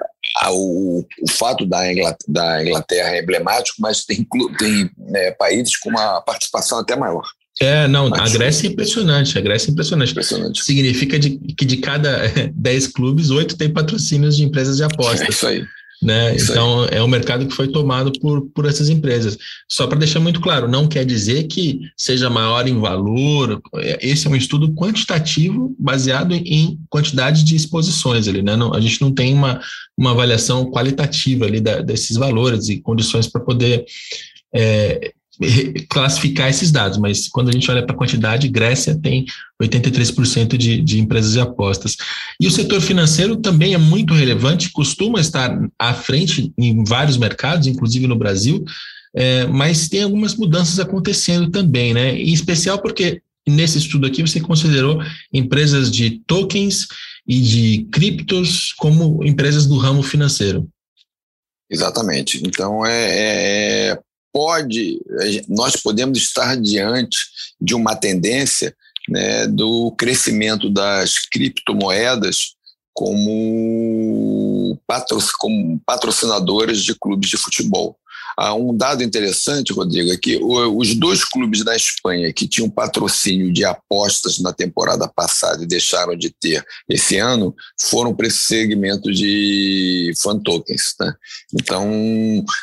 o, 0.51 1.05
o, 1.21 1.31
fato 1.31 1.65
da 1.65 1.91
Inglaterra, 1.91 2.17
da 2.27 2.63
Inglaterra, 2.63 3.09
é 3.15 3.21
emblemático, 3.21 3.77
mas 3.81 4.05
tem, 4.05 4.25
tem 4.57 4.89
é, 5.15 5.31
países 5.31 5.77
com 5.77 5.89
uma 5.89 6.21
participação 6.21 6.79
até 6.79 6.95
maior. 6.95 7.23
É, 7.59 7.87
não, 7.87 8.13
a 8.13 8.29
Grécia 8.29 8.67
é 8.67 8.71
impressionante, 8.71 9.37
a 9.37 9.41
Grécia 9.41 9.69
é 9.69 9.71
impressionante. 9.71 10.11
impressionante. 10.11 10.63
Significa 10.63 11.17
de, 11.17 11.37
que 11.37 11.65
de 11.65 11.77
cada 11.77 12.21
10 12.53 12.87
clubes, 12.87 13.29
8 13.29 13.57
tem 13.57 13.71
patrocínios 13.71 14.35
de 14.35 14.43
empresas 14.43 14.77
de 14.77 14.83
apostas. 14.83 15.21
É 15.21 15.29
isso 15.29 15.47
aí. 15.47 15.65
Né? 16.05 16.35
então, 16.35 16.85
é 16.85 17.01
um 17.01 17.07
mercado 17.07 17.47
que 17.47 17.55
foi 17.55 17.67
tomado 17.67 18.11
por, 18.19 18.47
por 18.51 18.65
essas 18.65 18.89
empresas. 18.89 19.35
Só 19.67 19.87
para 19.87 19.97
deixar 19.97 20.19
muito 20.19 20.39
claro, 20.39 20.67
não 20.67 20.87
quer 20.87 21.03
dizer 21.03 21.45
que 21.45 21.79
seja 21.97 22.29
maior 22.29 22.67
em 22.67 22.79
valor. 22.79 23.59
Esse 23.99 24.27
é 24.27 24.29
um 24.29 24.35
estudo 24.35 24.71
quantitativo 24.73 25.75
baseado 25.79 26.33
em 26.33 26.79
quantidade 26.89 27.43
de 27.43 27.55
exposições. 27.55 28.27
Ali, 28.27 28.43
né? 28.43 28.55
não, 28.55 28.71
a 28.71 28.79
gente 28.79 29.01
não 29.01 29.11
tem 29.11 29.33
uma, 29.33 29.59
uma 29.97 30.11
avaliação 30.11 30.69
qualitativa 30.69 31.45
ali 31.45 31.59
da, 31.59 31.81
desses 31.81 32.15
valores 32.15 32.69
e 32.69 32.79
condições 32.79 33.25
para 33.25 33.41
poder 33.41 33.83
é, 34.53 35.11
classificar 35.89 36.49
esses 36.49 36.71
dados, 36.71 36.97
mas 36.97 37.27
quando 37.27 37.49
a 37.49 37.51
gente 37.51 37.69
olha 37.69 37.85
para 37.85 37.93
a 37.93 37.97
quantidade, 37.97 38.47
Grécia 38.47 38.95
tem 38.95 39.25
83% 39.61 40.57
de, 40.57 40.81
de 40.81 40.99
empresas 40.99 41.33
de 41.33 41.39
apostas. 41.39 41.95
E 42.39 42.47
o 42.47 42.51
setor 42.51 42.81
financeiro 42.81 43.35
também 43.37 43.73
é 43.73 43.77
muito 43.77 44.13
relevante, 44.13 44.71
costuma 44.71 45.19
estar 45.19 45.57
à 45.79 45.93
frente 45.93 46.51
em 46.57 46.83
vários 46.83 47.17
mercados, 47.17 47.67
inclusive 47.67 48.07
no 48.07 48.15
Brasil. 48.15 48.63
é, 49.15 49.47
mas 49.47 49.87
tem 49.87 50.03
algumas 50.03 50.35
mudanças 50.35 50.79
acontecendo 50.79 51.49
também, 51.49 51.93
né? 51.93 52.15
Em 52.19 52.33
especial 52.33 52.79
porque 52.79 53.21
nesse 53.47 53.77
estudo 53.77 54.07
aqui 54.07 54.21
você 54.21 54.41
considerou 54.41 55.01
empresas 55.31 55.91
de 55.91 56.19
tokens 56.25 56.87
e 57.27 57.41
de 57.41 57.87
criptos 57.91 58.73
como 58.73 59.23
empresas 59.23 59.65
do 59.65 59.77
ramo 59.77 60.03
financeiro. 60.03 60.67
Exatamente. 61.69 62.41
Então, 62.45 62.85
é, 62.85 62.91
é, 62.91 63.89
é 63.91 63.99
pode, 64.35 65.01
nós 65.47 65.77
podemos 65.77 66.17
estar 66.17 66.57
diante 66.57 67.19
de 67.61 67.73
uma 67.73 67.95
tendência 67.95 68.75
né, 69.07 69.47
do 69.47 69.93
crescimento 69.97 70.69
das 70.69 71.19
criptomoedas 71.19 72.55
como, 72.93 74.77
como 75.39 75.79
patrocinadoras 75.85 76.83
de 76.83 76.93
clubes 76.95 77.29
de 77.29 77.37
futebol. 77.37 77.97
Ah, 78.37 78.53
um 78.53 78.75
dado 78.75 79.03
interessante, 79.03 79.71
Rodrigo, 79.71 80.11
é 80.11 80.17
que 80.17 80.37
os 80.41 80.95
dois 80.95 81.23
clubes 81.23 81.63
da 81.63 81.75
Espanha 81.75 82.33
que 82.33 82.47
tinham 82.47 82.69
patrocínio 82.69 83.51
de 83.51 83.63
apostas 83.63 84.39
na 84.39 84.51
temporada 84.51 85.07
passada 85.07 85.63
e 85.63 85.67
deixaram 85.67 86.15
de 86.15 86.29
ter 86.29 86.65
esse 86.89 87.17
ano 87.17 87.55
foram 87.79 88.13
para 88.13 88.27
esse 88.27 88.39
segmento 88.39 89.11
de 89.11 90.11
fan 90.21 90.39
tokens. 90.39 90.95
Né? 90.99 91.13
Então, 91.53 91.89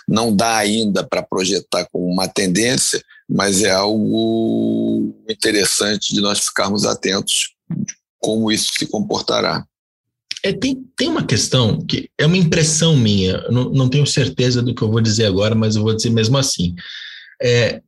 não 0.07 0.35
dá 0.35 0.57
ainda 0.57 1.02
para 1.02 1.23
projetar 1.23 1.87
como 1.90 2.07
uma 2.07 2.28
tendência, 2.28 3.02
mas 3.28 3.62
é 3.62 3.71
algo 3.71 5.14
interessante 5.28 6.14
de 6.14 6.21
nós 6.21 6.40
ficarmos 6.40 6.85
atentos 6.85 7.54
como 8.21 8.52
isso 8.52 8.73
se 8.78 8.87
comportará. 8.87 9.66
É, 10.44 10.52
tem, 10.52 10.84
tem 10.96 11.08
uma 11.08 11.25
questão 11.25 11.80
que 11.80 12.11
é 12.18 12.26
uma 12.26 12.37
impressão 12.37 12.96
minha, 12.96 13.38
não, 13.49 13.70
não 13.70 13.88
tenho 13.88 14.06
certeza 14.06 14.61
do 14.61 14.75
que 14.75 14.82
eu 14.82 14.90
vou 14.90 15.00
dizer 15.00 15.26
agora, 15.26 15.54
mas 15.54 15.76
eu 15.76 15.82
vou 15.82 15.94
dizer 15.94 16.11
mesmo 16.11 16.37
assim. 16.37 16.75
É, 17.40 17.80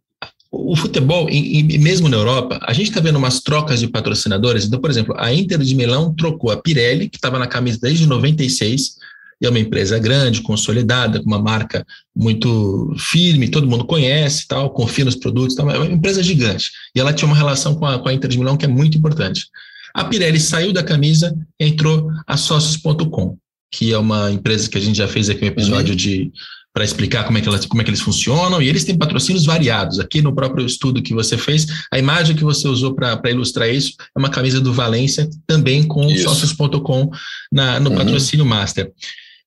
o 0.50 0.76
futebol, 0.76 1.28
e, 1.28 1.60
e, 1.60 1.78
mesmo 1.78 2.08
na 2.08 2.16
Europa, 2.16 2.60
a 2.62 2.72
gente 2.72 2.88
está 2.88 3.00
vendo 3.00 3.16
umas 3.16 3.40
trocas 3.40 3.80
de 3.80 3.88
patrocinadores. 3.88 4.64
Então, 4.64 4.80
por 4.80 4.88
exemplo, 4.88 5.14
a 5.18 5.34
Inter 5.34 5.58
de 5.58 5.74
Milão 5.74 6.14
trocou 6.14 6.52
a 6.52 6.56
Pirelli, 6.56 7.08
que 7.08 7.16
estava 7.16 7.38
na 7.38 7.46
camisa 7.46 7.78
desde 7.82 8.06
96, 8.06 8.96
e 9.40 9.46
é 9.46 9.50
uma 9.50 9.58
empresa 9.58 9.98
grande, 9.98 10.42
consolidada, 10.42 11.18
com 11.18 11.26
uma 11.26 11.42
marca 11.42 11.84
muito 12.14 12.94
firme, 12.96 13.48
todo 13.48 13.68
mundo 13.68 13.84
conhece, 13.84 14.46
tal, 14.46 14.70
confia 14.70 15.04
nos 15.04 15.16
produtos, 15.16 15.56
tal, 15.56 15.68
é 15.70 15.76
uma 15.76 15.86
empresa 15.86 16.22
gigante. 16.22 16.70
E 16.94 17.00
ela 17.00 17.12
tinha 17.12 17.26
uma 17.26 17.36
relação 17.36 17.74
com 17.74 17.84
a, 17.84 17.98
com 17.98 18.08
a 18.08 18.14
Inter 18.14 18.30
de 18.30 18.38
Milão 18.38 18.56
que 18.56 18.64
é 18.64 18.68
muito 18.68 18.96
importante. 18.96 19.48
A 19.94 20.04
Pirelli 20.04 20.40
saiu 20.40 20.72
da 20.72 20.82
camisa, 20.82 21.32
entrou 21.58 22.10
a 22.26 22.36
Sócios.com, 22.36 23.38
que 23.72 23.92
é 23.92 23.98
uma 23.98 24.30
empresa 24.32 24.68
que 24.68 24.76
a 24.76 24.80
gente 24.80 24.98
já 24.98 25.06
fez 25.06 25.30
aqui 25.30 25.44
um 25.44 25.48
episódio 25.48 25.90
uhum. 25.90 25.96
de 25.96 26.32
para 26.74 26.84
explicar 26.84 27.22
como 27.22 27.38
é, 27.38 27.40
que 27.40 27.48
elas, 27.48 27.64
como 27.66 27.80
é 27.80 27.84
que 27.84 27.90
eles 27.90 28.00
funcionam, 28.00 28.60
e 28.60 28.68
eles 28.68 28.82
têm 28.82 28.98
patrocínios 28.98 29.44
variados. 29.44 30.00
Aqui 30.00 30.20
no 30.20 30.34
próprio 30.34 30.66
estudo 30.66 31.00
que 31.00 31.14
você 31.14 31.38
fez, 31.38 31.68
a 31.92 32.00
imagem 32.00 32.34
que 32.34 32.42
você 32.42 32.66
usou 32.66 32.96
para 32.96 33.30
ilustrar 33.30 33.70
isso 33.70 33.94
é 34.00 34.18
uma 34.18 34.28
camisa 34.28 34.60
do 34.60 34.72
Valência, 34.72 35.30
também 35.46 35.84
com 35.84 36.10
sócios.com 36.16 37.10
no 37.52 37.90
uhum. 37.90 37.96
patrocínio 37.96 38.44
Master. 38.44 38.90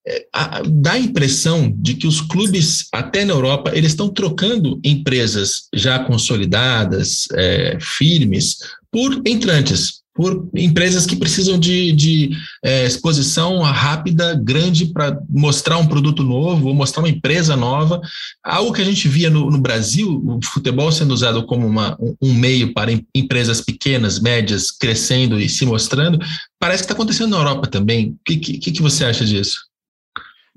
É, 0.07 0.25
a, 0.33 0.61
dá 0.65 0.93
a 0.93 0.99
impressão 0.99 1.69
de 1.75 1.95
que 1.95 2.07
os 2.07 2.21
clubes, 2.21 2.87
até 2.93 3.25
na 3.25 3.33
Europa, 3.33 3.73
eles 3.75 3.91
estão 3.91 4.07
trocando 4.07 4.79
empresas 4.81 5.67
já 5.73 5.99
consolidadas, 5.99 7.25
é, 7.33 7.77
firmes, 7.81 8.55
por 8.89 9.21
entrantes 9.27 10.01
por 10.17 10.49
empresas 10.55 11.05
que 11.05 11.15
precisam 11.15 11.59
de, 11.59 11.91
de 11.91 12.31
é, 12.65 12.87
exposição 12.87 13.61
rápida, 13.61 14.33
grande, 14.33 14.87
para 14.87 15.15
mostrar 15.29 15.77
um 15.77 15.85
produto 15.85 16.23
novo, 16.23 16.69
ou 16.69 16.73
mostrar 16.73 17.03
uma 17.03 17.09
empresa 17.09 17.55
nova. 17.55 18.01
Algo 18.43 18.73
que 18.73 18.81
a 18.81 18.85
gente 18.85 19.07
via 19.07 19.29
no, 19.29 19.51
no 19.51 19.59
Brasil, 19.59 20.19
o 20.25 20.43
futebol 20.43 20.91
sendo 20.91 21.13
usado 21.13 21.45
como 21.45 21.67
uma, 21.67 21.95
um 22.19 22.33
meio 22.33 22.73
para 22.73 22.91
empresas 23.13 23.61
pequenas, 23.61 24.19
médias, 24.19 24.71
crescendo 24.71 25.39
e 25.39 25.47
se 25.47 25.67
mostrando, 25.67 26.17
parece 26.59 26.81
que 26.81 26.85
está 26.85 26.95
acontecendo 26.95 27.29
na 27.29 27.37
Europa 27.37 27.67
também. 27.67 28.07
O 28.09 28.19
que, 28.25 28.37
que, 28.37 28.71
que 28.71 28.81
você 28.81 29.05
acha 29.05 29.23
disso? 29.23 29.66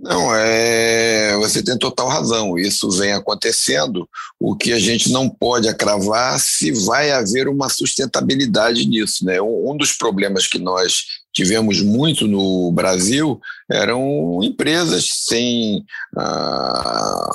Não, 0.02 0.34
é, 0.34 1.36
você 1.36 1.62
tem 1.62 1.76
total 1.76 2.08
razão. 2.08 2.58
Isso 2.58 2.90
vem 2.90 3.12
acontecendo. 3.12 4.08
O 4.38 4.56
que 4.56 4.72
a 4.72 4.78
gente 4.78 5.10
não 5.12 5.28
pode 5.28 5.68
acravar 5.68 6.40
se 6.40 6.72
vai 6.72 7.10
haver 7.10 7.48
uma 7.48 7.68
sustentabilidade 7.68 8.86
nisso. 8.86 9.24
Né? 9.26 9.40
Um, 9.42 9.76
dos 9.76 9.92
problemas 9.92 10.46
que 10.46 10.58
nós 10.58 11.04
tivemos 11.32 11.82
muito 11.82 12.26
no 12.26 12.72
Brasil 12.72 13.38
eram 13.70 14.40
empresas 14.42 15.06
sem. 15.26 15.84
Ah, 16.16 17.30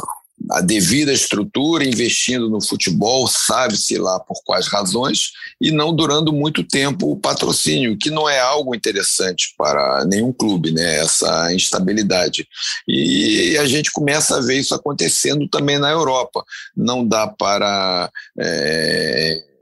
a 0.51 0.61
devida 0.61 1.11
estrutura, 1.11 1.83
investindo 1.83 2.49
no 2.49 2.61
futebol, 2.61 3.27
sabe-se 3.27 3.97
lá 3.97 4.19
por 4.19 4.41
quais 4.43 4.67
razões, 4.67 5.31
e 5.59 5.71
não 5.71 5.95
durando 5.95 6.31
muito 6.33 6.63
tempo 6.63 7.11
o 7.11 7.17
patrocínio, 7.17 7.97
que 7.97 8.09
não 8.09 8.29
é 8.29 8.39
algo 8.39 8.75
interessante 8.75 9.53
para 9.57 10.05
nenhum 10.05 10.31
clube, 10.31 10.71
né? 10.71 10.99
essa 10.99 11.53
instabilidade. 11.53 12.47
E 12.87 13.57
a 13.57 13.65
gente 13.65 13.91
começa 13.91 14.37
a 14.37 14.41
ver 14.41 14.59
isso 14.59 14.73
acontecendo 14.73 15.47
também 15.47 15.79
na 15.79 15.89
Europa. 15.89 16.43
Não 16.75 17.05
dá 17.05 17.27
para. 17.27 18.09
É 18.37 19.54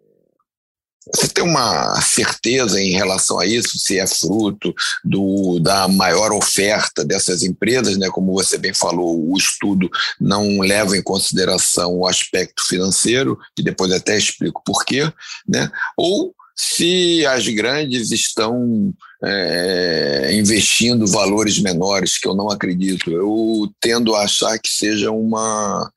você 1.12 1.28
tem 1.28 1.44
uma 1.44 2.00
certeza 2.02 2.82
em 2.82 2.92
relação 2.92 3.40
a 3.40 3.46
isso, 3.46 3.78
se 3.78 4.00
é 4.00 4.08
fruto 4.08 4.74
do, 5.04 5.60
da 5.60 5.88
maior 5.88 6.32
oferta 6.32 7.04
dessas 7.04 7.44
empresas, 7.44 7.98
né? 7.98 8.10
como 8.10 8.34
você 8.34 8.58
bem 8.58 8.74
falou, 8.74 9.30
o 9.30 9.38
estudo 9.38 9.90
não 10.20 10.60
leva 10.60 10.96
em 10.98 11.04
consideração 11.04 11.98
o 11.98 12.08
aspecto 12.08 12.66
financeiro, 12.68 13.38
que 13.56 13.64
depois 13.64 13.92
até 13.92 14.18
explico 14.18 14.62
por 14.66 14.86
quê, 14.86 15.12
né? 15.48 15.70
ou 15.98 16.34
se 16.56 17.26
as 17.26 17.48
grandes 17.48 18.12
estão 18.12 18.94
é, 19.24 20.36
investindo 20.36 21.08
valores 21.08 21.60
menores, 21.60 22.18
que 22.18 22.28
eu 22.28 22.36
não 22.36 22.50
acredito. 22.50 23.10
Eu 23.10 23.72
tendo 23.82 24.16
a 24.16 24.24
achar 24.24 24.60
que 24.60 24.70
seja 24.70 25.12
uma 25.12 25.92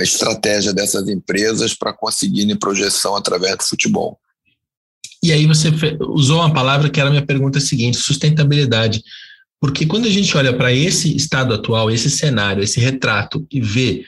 estratégia 0.00 0.72
dessas 0.72 1.08
empresas 1.08 1.74
para 1.74 1.92
conseguirem 1.92 2.56
projeção 2.56 3.16
através 3.16 3.56
do 3.56 3.64
futebol. 3.64 4.18
E 5.22 5.32
aí 5.32 5.46
você 5.46 5.70
usou 6.00 6.38
uma 6.38 6.52
palavra 6.52 6.88
que 6.88 7.00
era 7.00 7.08
a 7.08 7.12
minha 7.12 7.26
pergunta 7.26 7.58
seguinte, 7.60 7.96
sustentabilidade. 7.96 9.02
Porque 9.60 9.86
quando 9.86 10.06
a 10.06 10.10
gente 10.10 10.36
olha 10.36 10.56
para 10.56 10.72
esse 10.72 11.16
estado 11.16 11.52
atual, 11.52 11.90
esse 11.90 12.10
cenário, 12.10 12.62
esse 12.62 12.78
retrato 12.78 13.46
e 13.50 13.60
vê 13.60 14.04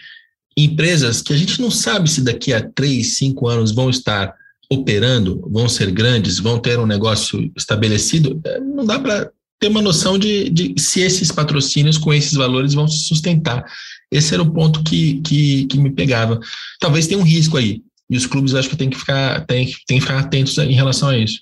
empresas 0.56 1.22
que 1.22 1.32
a 1.32 1.37
gente 1.37 1.60
não 1.60 1.70
sabe 1.70 2.10
se 2.10 2.20
daqui 2.20 2.52
a 2.52 2.60
três, 2.60 3.16
cinco 3.16 3.48
anos 3.48 3.72
vão 3.72 3.90
estar 3.90 4.34
operando, 4.70 5.42
vão 5.50 5.68
ser 5.68 5.90
grandes, 5.90 6.38
vão 6.38 6.58
ter 6.58 6.78
um 6.78 6.87
negócio 6.87 7.50
estabelecido, 7.56 8.40
é, 8.44 8.60
não 8.60 8.84
dá 8.84 8.98
para 8.98 9.30
ter 9.58 9.68
uma 9.68 9.82
noção 9.82 10.18
de, 10.18 10.50
de, 10.50 10.75
se 10.78 11.00
esses 11.00 11.32
patrocínios 11.32 11.98
com 11.98 12.12
esses 12.12 12.34
valores 12.34 12.75
vão 12.75 12.87
se 12.87 12.98
sustentar. 12.98 13.64
Esse 14.10 14.34
era 14.34 14.42
o 14.42 14.52
ponto 14.52 14.82
que, 14.84 15.20
que, 15.22 15.66
que 15.66 15.78
me 15.78 15.90
pegava. 15.90 16.38
Talvez 16.78 17.06
tenha 17.06 17.18
um 17.18 17.25
risco 17.25 17.56
aí. 17.56 17.82
E 18.08 18.16
os 18.16 18.26
clubes 18.26 18.54
acho 18.54 18.70
que 18.70 18.76
tem 18.76 18.88
que 18.88 18.98
ficar, 18.98 19.44
tem, 19.46 19.66
tem 19.87 19.98
que 19.98 20.00
ficar 20.00 20.18
atentos 20.18 20.56
em 20.58 20.72
relação 20.72 21.08
a 21.08 21.18
isso. 21.18 21.40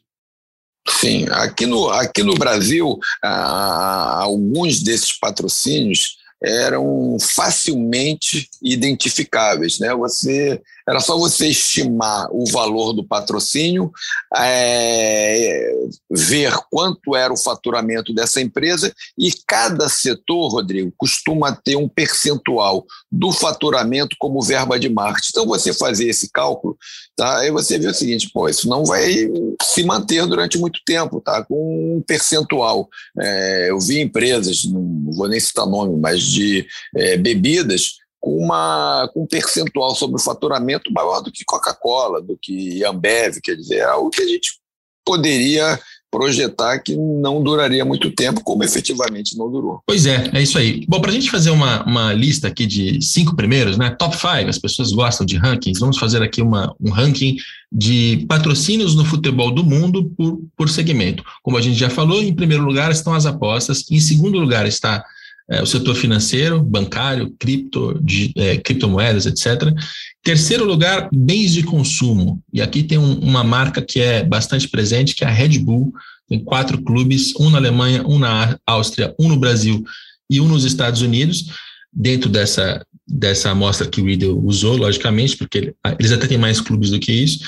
Sim, 0.88 1.26
aqui 1.30 1.66
no, 1.66 1.90
aqui 1.90 2.22
no 2.22 2.34
Brasil, 2.34 2.98
alguns 3.22 4.82
desses 4.82 5.12
patrocínios 5.12 6.16
eram 6.42 7.16
facilmente 7.20 8.48
identificáveis, 8.62 9.78
né? 9.78 9.94
Você 9.94 10.60
era 10.88 11.00
só 11.00 11.18
você 11.18 11.48
estimar 11.48 12.28
o 12.30 12.44
valor 12.50 12.92
do 12.92 13.04
patrocínio, 13.04 13.90
é, 14.36 15.72
ver 16.10 16.54
quanto 16.70 17.16
era 17.16 17.32
o 17.32 17.36
faturamento 17.36 18.14
dessa 18.14 18.40
empresa 18.40 18.94
e 19.18 19.32
cada 19.46 19.88
setor, 19.88 20.48
Rodrigo, 20.48 20.92
costuma 20.96 21.52
ter 21.52 21.76
um 21.76 21.88
percentual 21.88 22.86
do 23.10 23.32
faturamento 23.32 24.16
como 24.18 24.42
verba 24.42 24.78
de 24.78 24.88
marketing. 24.88 25.28
Então 25.30 25.46
você 25.46 25.72
fazer 25.72 26.08
esse 26.08 26.30
cálculo, 26.30 26.76
tá? 27.16 27.38
Aí 27.38 27.50
você 27.50 27.78
vê 27.78 27.88
o 27.88 27.94
seguinte, 27.94 28.30
pô, 28.32 28.48
isso 28.48 28.68
não 28.68 28.84
vai 28.84 29.28
se 29.62 29.82
manter 29.82 30.24
durante 30.26 30.56
muito 30.56 30.80
tempo, 30.86 31.20
tá? 31.20 31.44
Com 31.44 31.96
um 31.96 32.02
percentual. 32.02 32.88
É, 33.18 33.70
eu 33.70 33.80
vi 33.80 34.00
empresas, 34.00 34.64
não 34.64 35.12
vou 35.12 35.28
nem 35.28 35.40
citar 35.40 35.66
nome, 35.66 35.98
mas 35.98 36.22
de 36.22 36.66
é, 36.94 37.16
bebidas 37.16 37.96
com, 38.26 38.36
uma, 38.36 39.08
com 39.14 39.22
um 39.22 39.26
percentual 39.26 39.94
sobre 39.94 40.16
o 40.16 40.18
faturamento 40.24 40.92
maior 40.92 41.20
do 41.20 41.30
que 41.30 41.44
Coca-Cola, 41.44 42.20
do 42.20 42.36
que 42.36 42.84
Ambev, 42.84 43.36
quer 43.40 43.54
dizer, 43.54 43.76
é 43.76 43.84
algo 43.84 44.10
que 44.10 44.20
a 44.20 44.26
gente 44.26 44.58
poderia 45.04 45.78
projetar 46.10 46.80
que 46.80 46.96
não 46.96 47.40
duraria 47.40 47.84
muito 47.84 48.10
tempo, 48.10 48.42
como 48.42 48.64
efetivamente 48.64 49.38
não 49.38 49.48
durou. 49.48 49.80
Pois 49.86 50.06
é, 50.06 50.28
é 50.34 50.42
isso 50.42 50.58
aí. 50.58 50.84
Bom, 50.88 51.00
para 51.00 51.12
a 51.12 51.14
gente 51.14 51.30
fazer 51.30 51.50
uma, 51.50 51.84
uma 51.84 52.12
lista 52.12 52.48
aqui 52.48 52.66
de 52.66 53.00
cinco 53.00 53.36
primeiros, 53.36 53.78
né? 53.78 53.90
Top 53.90 54.16
five, 54.16 54.50
as 54.50 54.58
pessoas 54.58 54.90
gostam 54.90 55.24
de 55.24 55.36
rankings, 55.36 55.78
vamos 55.78 55.96
fazer 55.96 56.20
aqui 56.20 56.42
uma, 56.42 56.74
um 56.80 56.90
ranking 56.90 57.36
de 57.70 58.26
patrocínios 58.28 58.96
no 58.96 59.04
futebol 59.04 59.54
do 59.54 59.62
mundo 59.62 60.10
por, 60.16 60.40
por 60.56 60.68
segmento. 60.68 61.22
Como 61.44 61.56
a 61.56 61.60
gente 61.60 61.78
já 61.78 61.90
falou, 61.90 62.20
em 62.20 62.34
primeiro 62.34 62.64
lugar 62.64 62.90
estão 62.90 63.14
as 63.14 63.24
apostas, 63.24 63.84
em 63.88 64.00
segundo 64.00 64.36
lugar 64.36 64.66
está 64.66 65.04
é, 65.48 65.62
o 65.62 65.66
setor 65.66 65.94
financeiro, 65.94 66.62
bancário, 66.62 67.34
cripto, 67.38 67.98
de, 68.02 68.32
é, 68.36 68.56
criptomoedas, 68.56 69.26
etc. 69.26 69.72
Terceiro 70.22 70.64
lugar, 70.64 71.08
bens 71.12 71.52
de 71.52 71.62
consumo. 71.62 72.42
E 72.52 72.60
aqui 72.60 72.82
tem 72.82 72.98
um, 72.98 73.18
uma 73.20 73.44
marca 73.44 73.80
que 73.80 74.00
é 74.00 74.24
bastante 74.24 74.68
presente, 74.68 75.14
que 75.14 75.24
é 75.24 75.28
a 75.28 75.30
Red 75.30 75.58
Bull. 75.60 75.92
Tem 76.28 76.42
quatro 76.42 76.82
clubes, 76.82 77.32
um 77.38 77.48
na 77.48 77.58
Alemanha, 77.58 78.04
um 78.06 78.18
na 78.18 78.58
Áustria, 78.66 79.14
um 79.18 79.28
no 79.28 79.36
Brasil 79.36 79.84
e 80.28 80.40
um 80.40 80.48
nos 80.48 80.64
Estados 80.64 81.00
Unidos. 81.00 81.46
Dentro 81.92 82.28
dessa, 82.28 82.84
dessa 83.06 83.50
amostra 83.50 83.86
que 83.86 84.00
o 84.00 84.04
Riddle 84.04 84.44
usou, 84.44 84.76
logicamente, 84.76 85.36
porque 85.36 85.74
eles 85.98 86.12
até 86.12 86.26
têm 86.26 86.38
mais 86.38 86.60
clubes 86.60 86.90
do 86.90 86.98
que 86.98 87.12
isso. 87.12 87.38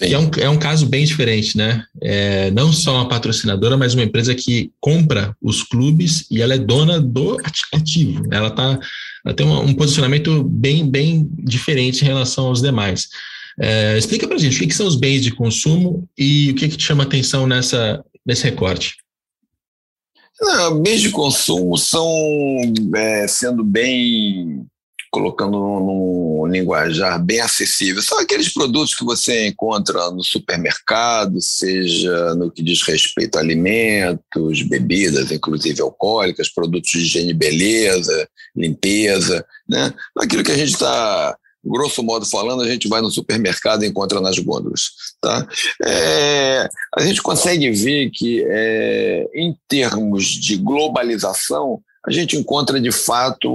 E 0.00 0.12
é 0.12 0.18
um, 0.18 0.30
é 0.38 0.50
um 0.50 0.58
caso 0.58 0.86
bem 0.86 1.04
diferente, 1.04 1.56
né? 1.56 1.84
É, 2.00 2.50
não 2.50 2.72
só 2.72 2.94
uma 2.96 3.08
patrocinadora, 3.08 3.76
mas 3.76 3.94
uma 3.94 4.02
empresa 4.02 4.34
que 4.34 4.70
compra 4.80 5.34
os 5.40 5.62
clubes 5.62 6.26
e 6.30 6.42
ela 6.42 6.54
é 6.54 6.58
dona 6.58 7.00
do 7.00 7.38
ativo. 7.72 8.22
Ela, 8.30 8.50
tá, 8.50 8.78
ela 9.24 9.34
tem 9.34 9.46
um, 9.46 9.60
um 9.60 9.74
posicionamento 9.74 10.44
bem, 10.44 10.88
bem 10.88 11.28
diferente 11.38 12.02
em 12.02 12.06
relação 12.06 12.46
aos 12.46 12.60
demais. 12.60 13.08
É, 13.58 13.96
explica 13.96 14.26
para 14.26 14.36
a 14.36 14.38
gente 14.38 14.56
o 14.56 14.58
que, 14.60 14.66
que, 14.66 14.74
são 14.74 14.86
os 14.86 14.94
bens 14.94 15.22
de 15.22 15.32
consumo 15.32 16.08
e 16.16 16.50
o 16.50 16.54
que, 16.54 16.68
que 16.68 16.76
te 16.76 16.84
chama 16.84 17.02
atenção 17.02 17.46
nessa, 17.46 18.04
nesse 18.24 18.44
recorte. 18.44 18.96
Não, 20.40 20.80
bens 20.80 21.00
de 21.00 21.10
consumo 21.10 21.76
são, 21.76 22.08
é, 22.94 23.26
sendo 23.26 23.64
bem 23.64 24.64
colocando 25.10 25.58
num, 25.58 26.46
linguajar 26.46 27.22
bem 27.22 27.40
acessível. 27.40 28.02
São 28.02 28.18
aqueles 28.18 28.52
produtos 28.52 28.94
que 28.94 29.04
você 29.04 29.46
encontra 29.46 30.10
no 30.10 30.24
supermercado, 30.24 31.40
seja 31.40 32.34
no 32.34 32.50
que 32.50 32.62
diz 32.62 32.82
respeito 32.82 33.36
a 33.36 33.40
alimentos, 33.40 34.62
bebidas, 34.62 35.30
inclusive 35.30 35.80
alcoólicas, 35.80 36.48
produtos 36.48 36.90
de 36.90 36.98
higiene 36.98 37.30
e 37.30 37.34
beleza, 37.34 38.28
limpeza, 38.56 39.44
né? 39.68 39.92
Aquilo 40.18 40.42
que 40.42 40.52
a 40.52 40.56
gente 40.56 40.72
está 40.72 41.36
grosso 41.64 42.02
modo 42.02 42.24
falando, 42.24 42.62
a 42.62 42.68
gente 42.68 42.88
vai 42.88 43.00
no 43.00 43.10
supermercado 43.10 43.84
e 43.84 43.86
encontra 43.86 44.20
nas 44.20 44.38
gôndolas. 44.38 44.90
Tá? 45.20 45.46
É, 45.84 46.68
a 46.96 47.02
gente 47.02 47.20
consegue 47.20 47.70
ver 47.70 48.10
que, 48.10 48.44
é, 48.48 49.26
em 49.34 49.56
termos 49.68 50.26
de 50.26 50.56
globalização, 50.56 51.80
a 52.06 52.10
gente 52.10 52.36
encontra 52.36 52.80
de 52.80 52.90
fato 52.90 53.50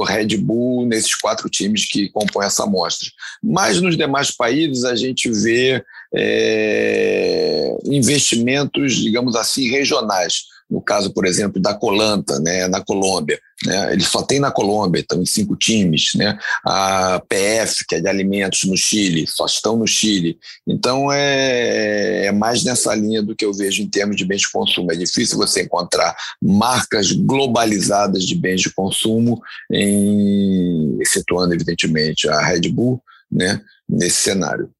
Red 0.00 0.36
Bull 0.38 0.86
nesses 0.86 1.14
quatro 1.14 1.48
times 1.50 1.86
que 1.86 2.08
compõem 2.08 2.46
essa 2.46 2.64
amostra. 2.64 3.08
Mas 3.42 3.80
nos 3.80 3.96
demais 3.96 4.30
países 4.30 4.84
a 4.84 4.94
gente 4.94 5.30
vê 5.30 5.84
é, 6.14 7.76
investimentos, 7.84 8.96
digamos 8.96 9.36
assim, 9.36 9.68
regionais 9.68 10.51
no 10.72 10.80
caso, 10.80 11.12
por 11.12 11.26
exemplo, 11.26 11.60
da 11.60 11.74
Colanta, 11.74 12.40
né, 12.40 12.66
na 12.66 12.80
Colômbia. 12.80 13.38
Né, 13.66 13.92
ele 13.92 14.02
só 14.02 14.22
tem 14.22 14.40
na 14.40 14.50
Colômbia, 14.50 15.00
estão 15.00 15.20
em 15.20 15.26
cinco 15.26 15.54
times. 15.54 16.14
Né, 16.14 16.38
a 16.64 17.22
PF, 17.28 17.84
que 17.86 17.96
é 17.96 18.00
de 18.00 18.08
alimentos 18.08 18.64
no 18.64 18.74
Chile, 18.74 19.26
só 19.26 19.44
estão 19.44 19.76
no 19.76 19.86
Chile. 19.86 20.38
Então, 20.66 21.12
é, 21.12 22.24
é 22.26 22.32
mais 22.32 22.64
nessa 22.64 22.94
linha 22.94 23.22
do 23.22 23.36
que 23.36 23.44
eu 23.44 23.52
vejo 23.52 23.82
em 23.82 23.88
termos 23.88 24.16
de 24.16 24.24
bens 24.24 24.40
de 24.40 24.50
consumo. 24.50 24.90
É 24.90 24.96
difícil 24.96 25.36
você 25.36 25.62
encontrar 25.62 26.16
marcas 26.40 27.12
globalizadas 27.12 28.24
de 28.24 28.34
bens 28.34 28.62
de 28.62 28.70
consumo, 28.72 29.42
em, 29.70 30.96
excetuando, 31.02 31.52
evidentemente, 31.52 32.30
a 32.30 32.40
Red 32.40 32.70
Bull, 32.70 32.98
né, 33.30 33.60
nesse 33.86 34.22
cenário. 34.22 34.70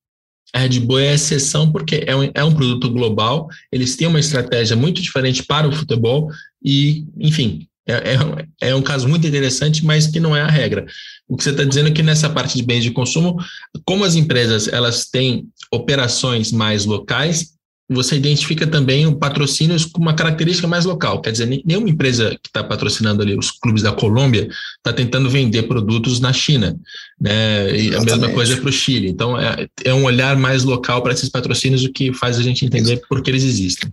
A 0.54 0.61
Red 0.61 0.80
Bull 0.80 0.99
é 0.99 1.14
exceção 1.14 1.71
porque 1.73 2.04
é 2.06 2.14
um, 2.14 2.30
é 2.35 2.44
um 2.44 2.54
produto 2.54 2.90
global, 2.90 3.49
eles 3.71 3.97
têm 3.97 4.06
uma 4.06 4.21
estratégia 4.21 4.76
muito 4.76 5.00
diferente 5.00 5.42
para 5.42 5.66
o 5.66 5.73
futebol 5.73 6.30
e, 6.62 7.06
enfim, 7.18 7.66
é, 7.87 7.94
é, 7.94 8.68
é, 8.68 8.75
um 8.75 8.82
caso 8.82 9.09
muito 9.09 9.26
interessante, 9.26 9.85
mas 9.85 10.06
que 10.06 10.21
não 10.21 10.37
é 10.37 10.40
a 10.40 10.49
regra. 10.49 10.87
O 11.26 11.37
que 11.37 11.42
você 11.42 11.50
está 11.50 11.64
dizendo 11.64 11.88
é 11.88 11.92
que 11.92 12.02
nessa 12.02 12.30
parte 12.30 12.56
de 12.56 12.62
bens 12.62 12.85
de 12.85 12.90
consumo, 12.90 13.37
como 13.85 14.04
as 14.04 14.14
empresas 14.14 14.68
elas 14.68 15.06
têm 15.06 15.49
operações 15.73 16.52
mais 16.52 16.85
locais, 16.85 17.54
você 17.88 18.16
identifica 18.16 18.66
também 18.66 19.06
o 19.06 19.16
patrocínios 19.16 19.84
com 19.84 20.00
uma 20.00 20.14
característica 20.14 20.66
mais 20.66 20.84
local. 20.84 21.20
Quer 21.20 21.32
dizer, 21.32 21.62
nenhuma 21.64 21.90
empresa 21.90 22.30
que 22.42 22.48
está 22.48 22.62
patrocinando 22.64 23.22
ali 23.22 23.36
os 23.36 23.50
clubes 23.50 23.82
da 23.82 23.92
Colômbia 23.92 24.48
está 24.76 24.92
tentando 24.92 25.28
vender 25.28 25.64
produtos 25.64 26.21
na 26.21 26.32
China. 26.32 26.78
Né? 27.21 27.76
E 27.76 27.95
a 27.95 28.00
mesma 28.00 28.30
coisa 28.30 28.56
para 28.56 28.68
o 28.68 28.73
Chile. 28.73 29.08
Então, 29.08 29.38
é, 29.38 29.68
é 29.84 29.92
um 29.92 30.04
olhar 30.04 30.36
mais 30.36 30.64
local 30.64 31.02
para 31.02 31.12
esses 31.12 31.28
patrocínios, 31.28 31.84
o 31.84 31.92
que 31.92 32.12
faz 32.12 32.38
a 32.38 32.42
gente 32.42 32.64
entender 32.64 33.02
por 33.08 33.23
que 33.23 33.30
eles 33.30 33.45
existem. 33.45 33.92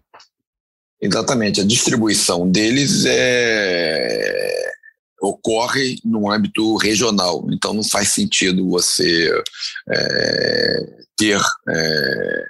Exatamente. 1.01 1.61
A 1.61 1.65
distribuição 1.65 2.49
deles 2.49 3.05
é 3.05 4.69
ocorre 5.21 5.97
no 6.03 6.31
âmbito 6.31 6.77
regional. 6.77 7.45
Então, 7.51 7.73
não 7.73 7.83
faz 7.83 8.09
sentido 8.09 8.69
você 8.69 9.29
é, 9.89 10.89
ter 11.17 11.39
é, 11.69 12.45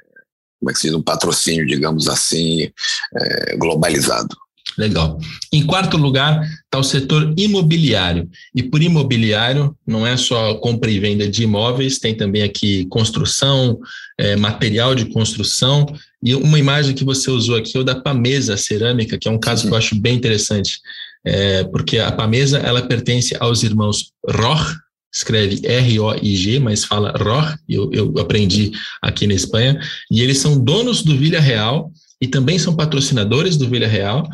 como 0.60 0.70
é 0.70 0.74
que 0.74 0.80
se 0.80 0.88
diz, 0.88 0.96
um 0.96 1.02
patrocínio, 1.02 1.66
digamos 1.66 2.08
assim, 2.08 2.70
é, 3.16 3.56
globalizado. 3.58 4.36
Legal. 4.78 5.20
Em 5.52 5.66
quarto 5.66 5.98
lugar 5.98 6.42
está 6.64 6.78
o 6.78 6.84
setor 6.84 7.34
imobiliário. 7.38 8.30
E 8.56 8.64
por 8.64 8.82
imobiliário, 8.82 9.76
não 9.86 10.06
é 10.06 10.16
só 10.16 10.54
compra 10.56 10.90
e 10.90 11.00
venda 11.00 11.28
de 11.28 11.44
imóveis, 11.44 11.98
tem 12.00 12.16
também 12.16 12.44
aqui 12.44 12.86
construção, 12.86 13.78
é, 14.18 14.36
material 14.36 14.96
de 14.96 15.06
construção. 15.06 15.86
E 16.24 16.36
uma 16.36 16.60
imagem 16.60 16.94
que 16.94 17.04
você 17.04 17.30
usou 17.30 17.58
aqui 17.58 17.78
é 17.78 17.80
o 17.80 17.84
da 17.84 18.00
Pamesa 18.00 18.56
Cerâmica, 18.56 19.18
que 19.18 19.28
é 19.28 19.32
um 19.32 19.40
caso 19.40 19.64
Sim. 19.64 19.68
que 19.68 19.74
eu 19.74 19.78
acho 19.78 19.96
bem 20.00 20.16
interessante. 20.16 20.80
É, 21.26 21.64
porque 21.66 22.00
a 22.00 22.12
Pamesa 22.12 22.60
ela 22.60 22.82
pertence 22.82 23.36
aos 23.40 23.64
irmãos 23.64 24.14
Roch, 24.26 24.78
escreve 25.14 25.62
R-O-I-G, 25.66 26.60
mas 26.60 26.86
fala 26.86 27.12
ROR, 27.18 27.58
eu, 27.68 27.90
eu 27.92 28.14
aprendi 28.20 28.72
aqui 29.02 29.26
na 29.26 29.34
Espanha, 29.34 29.80
e 30.12 30.22
eles 30.22 30.38
são 30.38 30.60
donos 30.60 31.04
do 31.04 31.18
Vila 31.18 31.40
Real 31.40 31.92
e 32.22 32.28
também 32.28 32.60
são 32.60 32.76
patrocinadores 32.76 33.58
do 33.58 33.68
Vila 33.70 33.88
Real, 33.88 34.28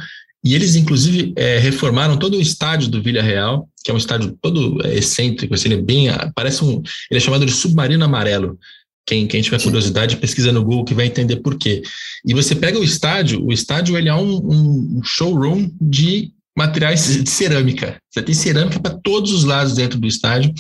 e 0.43 0.53
eles, 0.53 0.75
inclusive, 0.75 1.33
é, 1.35 1.57
reformaram 1.57 2.17
todo 2.17 2.38
o 2.38 2.41
estádio 2.41 2.89
do 2.89 3.01
Vila 3.01 3.21
Real, 3.21 3.67
que 3.83 3.89
é 3.89 3.93
um 3.93 3.97
estádio 3.97 4.38
todo 4.41 4.85
é, 4.85 4.95
excêntrico, 4.95 5.53
assim, 5.53 5.69
ele 5.69 5.81
é 5.81 5.83
bem, 5.83 6.07
parece 6.35 6.63
um, 6.63 6.81
ele 7.09 7.17
é 7.17 7.19
chamado 7.19 7.45
de 7.45 7.51
submarino 7.51 8.05
amarelo, 8.05 8.57
quem, 9.05 9.27
quem 9.27 9.41
tiver 9.41 9.61
curiosidade, 9.61 10.17
pesquisa 10.17 10.51
no 10.51 10.63
Google 10.63 10.83
que 10.83 10.93
vai 10.93 11.05
entender 11.05 11.38
por 11.38 11.57
quê. 11.57 11.83
E 12.25 12.33
você 12.33 12.55
pega 12.55 12.79
o 12.79 12.83
estádio, 12.83 13.45
o 13.45 13.53
estádio 13.53 13.97
ele 13.97 14.09
é 14.09 14.15
um, 14.15 14.97
um 14.97 15.01
showroom 15.03 15.69
de 15.79 16.31
materiais 16.55 17.21
de 17.21 17.29
cerâmica. 17.29 17.99
Você 18.09 18.21
tem 18.21 18.33
cerâmica 18.33 18.79
para 18.79 18.97
todos 19.03 19.33
os 19.33 19.43
lados 19.43 19.73
dentro 19.73 19.99
do 19.99 20.07
estádio, 20.07 20.53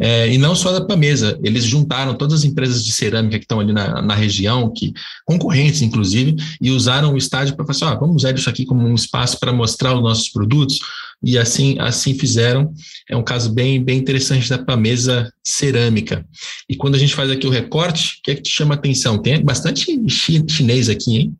é, 0.00 0.32
e 0.32 0.38
não 0.38 0.54
só 0.54 0.70
da 0.72 0.84
Pamesa. 0.84 1.38
Eles 1.42 1.64
juntaram 1.64 2.14
todas 2.14 2.40
as 2.40 2.44
empresas 2.44 2.84
de 2.84 2.92
cerâmica 2.92 3.38
que 3.38 3.44
estão 3.44 3.58
ali 3.58 3.72
na, 3.72 4.00
na 4.00 4.14
região, 4.14 4.72
que 4.72 4.92
concorrentes, 5.24 5.82
inclusive, 5.82 6.36
e 6.60 6.70
usaram 6.70 7.12
o 7.12 7.18
estádio 7.18 7.56
para 7.56 7.66
falar 7.66 7.76
assim, 7.76 7.96
ah, 7.96 7.98
vamos 7.98 8.16
usar 8.16 8.34
isso 8.34 8.48
aqui 8.48 8.64
como 8.64 8.86
um 8.86 8.94
espaço 8.94 9.40
para 9.40 9.52
mostrar 9.52 9.94
os 9.94 10.02
nossos 10.02 10.28
produtos, 10.28 10.78
e 11.22 11.36
assim 11.36 11.76
assim 11.80 12.14
fizeram. 12.14 12.72
É 13.08 13.16
um 13.16 13.22
caso 13.22 13.52
bem, 13.52 13.82
bem 13.82 13.98
interessante 13.98 14.48
da 14.48 14.58
Pamesa 14.58 15.32
Cerâmica. 15.44 16.24
E 16.68 16.76
quando 16.76 16.94
a 16.94 16.98
gente 16.98 17.14
faz 17.14 17.30
aqui 17.30 17.46
o 17.46 17.50
recorte, 17.50 18.18
o 18.18 18.22
que 18.22 18.30
é 18.30 18.34
que 18.36 18.42
te 18.42 18.50
chama 18.50 18.74
atenção? 18.74 19.18
Tem 19.20 19.42
bastante 19.44 20.00
chinês 20.08 20.88
aqui, 20.88 21.16
hein? 21.16 21.36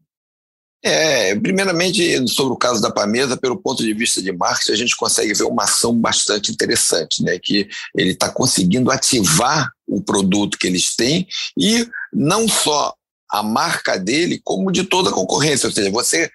É, 0.82 1.34
primeiramente, 1.34 2.26
sobre 2.28 2.54
o 2.54 2.56
caso 2.56 2.80
da 2.80 2.90
Pamesa, 2.90 3.36
pelo 3.36 3.60
ponto 3.60 3.82
de 3.82 3.92
vista 3.92 4.22
de 4.22 4.32
marketing, 4.32 4.72
a 4.72 4.76
gente 4.76 4.96
consegue 4.96 5.34
ver 5.34 5.44
uma 5.44 5.64
ação 5.64 5.94
bastante 5.94 6.50
interessante, 6.50 7.22
né? 7.22 7.38
Que 7.38 7.68
ele 7.94 8.12
está 8.12 8.30
conseguindo 8.30 8.90
ativar 8.90 9.70
o 9.86 10.02
produto 10.02 10.56
que 10.58 10.66
eles 10.66 10.96
têm 10.96 11.26
e 11.58 11.86
não 12.12 12.48
só 12.48 12.94
a 13.30 13.42
marca 13.42 13.98
dele, 13.98 14.40
como 14.42 14.72
de 14.72 14.84
toda 14.84 15.10
a 15.10 15.12
concorrência. 15.12 15.66
Ou 15.66 15.72
seja, 15.72 15.90
você 15.90 16.30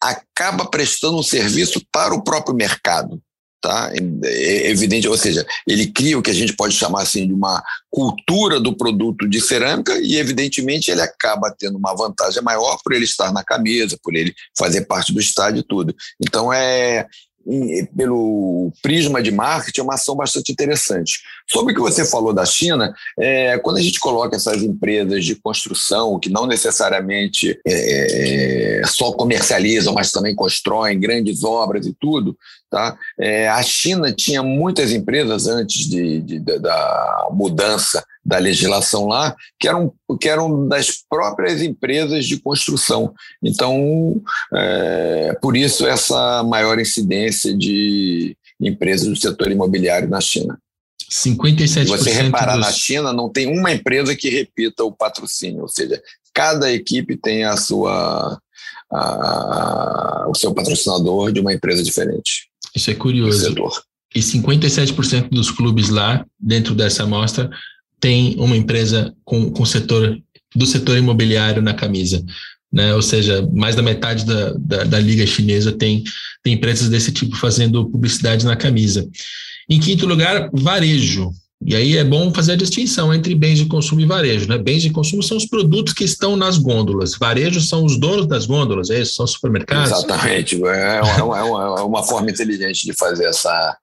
acaba 0.00 0.64
prestando 0.64 1.18
um 1.18 1.22
serviço 1.22 1.82
para 1.92 2.14
o 2.14 2.22
próprio 2.22 2.54
mercado 2.54 3.20
tá? 3.60 3.90
É 4.24 4.70
evidente, 4.70 5.08
ou 5.08 5.16
seja, 5.16 5.46
ele 5.66 5.86
cria 5.88 6.18
o 6.18 6.22
que 6.22 6.30
a 6.30 6.34
gente 6.34 6.54
pode 6.54 6.74
chamar 6.74 7.02
assim 7.02 7.26
de 7.26 7.32
uma 7.32 7.62
cultura 7.90 8.60
do 8.60 8.76
produto 8.76 9.28
de 9.28 9.40
cerâmica 9.40 9.98
e 9.98 10.16
evidentemente 10.16 10.90
ele 10.90 11.00
acaba 11.00 11.54
tendo 11.58 11.78
uma 11.78 11.94
vantagem 11.94 12.42
maior 12.42 12.78
por 12.82 12.92
ele 12.92 13.04
estar 13.04 13.32
na 13.32 13.44
camisa, 13.44 13.98
por 14.02 14.14
ele 14.14 14.34
fazer 14.56 14.82
parte 14.82 15.12
do 15.12 15.20
estádio 15.20 15.60
e 15.60 15.66
tudo. 15.66 15.94
Então 16.20 16.52
é 16.52 17.06
pelo 17.96 18.70
prisma 18.82 19.22
de 19.22 19.30
marketing, 19.30 19.80
é 19.80 19.82
uma 19.82 19.94
ação 19.94 20.14
bastante 20.14 20.52
interessante. 20.52 21.20
Sobre 21.50 21.72
o 21.72 21.76
que 21.76 21.80
você 21.80 22.04
falou 22.04 22.32
da 22.32 22.44
China, 22.44 22.94
é, 23.18 23.58
quando 23.58 23.78
a 23.78 23.80
gente 23.80 23.98
coloca 23.98 24.36
essas 24.36 24.62
empresas 24.62 25.24
de 25.24 25.34
construção, 25.34 26.18
que 26.18 26.28
não 26.28 26.46
necessariamente 26.46 27.58
é, 27.66 28.82
só 28.84 29.12
comercializam, 29.12 29.94
mas 29.94 30.10
também 30.10 30.34
constroem 30.34 31.00
grandes 31.00 31.42
obras 31.44 31.86
e 31.86 31.94
tudo, 31.98 32.36
tá? 32.70 32.96
É, 33.18 33.48
a 33.48 33.62
China 33.62 34.12
tinha 34.12 34.42
muitas 34.42 34.92
empresas 34.92 35.46
antes 35.46 35.88
de, 35.88 36.20
de, 36.20 36.38
da 36.40 37.28
mudança 37.30 38.04
da 38.24 38.36
legislação 38.36 39.06
lá, 39.06 39.34
que 39.58 39.66
eram, 39.66 39.92
que 40.20 40.28
eram 40.28 40.68
das 40.68 41.02
próprias 41.08 41.62
empresas 41.62 42.26
de 42.26 42.38
construção. 42.38 43.14
Então, 43.42 44.20
é, 44.54 45.34
por 45.40 45.56
isso 45.56 45.86
essa 45.86 46.42
maior 46.42 46.78
incidência 46.78 47.56
de 47.56 48.36
empresas 48.60 49.08
do 49.08 49.16
setor 49.16 49.50
imobiliário 49.50 50.08
na 50.08 50.20
China. 50.20 50.58
57%. 51.10 51.66
Se 51.66 51.84
você 51.84 52.10
reparar 52.10 52.56
dos... 52.56 52.66
na 52.66 52.72
China, 52.72 53.12
não 53.12 53.28
tem 53.28 53.46
uma 53.46 53.72
empresa 53.72 54.14
que 54.14 54.28
repita 54.28 54.84
o 54.84 54.92
patrocínio, 54.92 55.62
ou 55.62 55.68
seja, 55.68 56.00
cada 56.34 56.72
equipe 56.72 57.16
tem 57.16 57.44
a 57.44 57.56
sua, 57.56 58.38
a, 58.92 60.26
o 60.28 60.34
seu 60.34 60.52
patrocinador 60.52 61.32
de 61.32 61.40
uma 61.40 61.52
empresa 61.52 61.82
diferente. 61.82 62.48
Isso 62.74 62.90
é 62.90 62.94
curioso. 62.94 63.54
E 64.14 64.20
57% 64.20 65.28
dos 65.30 65.50
clubes 65.50 65.88
lá, 65.88 66.24
dentro 66.38 66.74
dessa 66.74 67.02
amostra, 67.02 67.50
tem 68.00 68.36
uma 68.38 68.56
empresa 68.56 69.14
com, 69.24 69.50
com 69.50 69.64
setor 69.64 70.18
do 70.54 70.66
setor 70.66 70.96
imobiliário 70.96 71.60
na 71.60 71.74
camisa. 71.74 72.24
Né? 72.72 72.94
Ou 72.94 73.02
seja, 73.02 73.46
mais 73.52 73.76
da 73.76 73.82
metade 73.82 74.24
da, 74.24 74.52
da, 74.52 74.84
da, 74.84 74.98
liga 74.98 75.26
chinesa 75.26 75.72
tem, 75.72 76.04
tem 76.42 76.54
empresas 76.54 76.88
desse 76.88 77.12
tipo 77.12 77.36
fazendo 77.36 77.88
publicidade 77.88 78.44
na 78.44 78.56
camisa. 78.56 79.08
Em 79.68 79.78
quinto 79.78 80.06
lugar, 80.06 80.50
varejo. 80.52 81.30
E 81.60 81.74
aí 81.74 81.96
é 81.96 82.04
bom 82.04 82.32
fazer 82.32 82.52
a 82.52 82.56
distinção 82.56 83.12
entre 83.12 83.34
bens 83.34 83.58
de 83.58 83.66
consumo 83.66 84.00
e 84.00 84.06
varejo. 84.06 84.48
Né? 84.48 84.56
Bens 84.56 84.80
de 84.80 84.90
consumo 84.90 85.22
são 85.22 85.36
os 85.36 85.44
produtos 85.44 85.92
que 85.92 86.04
estão 86.04 86.36
nas 86.36 86.56
gôndolas. 86.56 87.16
Varejo 87.16 87.60
são 87.60 87.84
os 87.84 87.98
donos 87.98 88.26
das 88.26 88.46
gôndolas, 88.46 88.90
é 88.90 89.00
isso? 89.00 89.14
São 89.14 89.26
supermercados? 89.26 89.90
Exatamente. 89.90 90.54
É 90.54 91.02
uma, 91.22 91.38
é 91.38 91.42
uma, 91.42 91.80
é 91.80 91.82
uma 91.82 92.02
forma 92.04 92.30
inteligente 92.30 92.86
de 92.86 92.94
fazer 92.94 93.26
essa, 93.26 93.76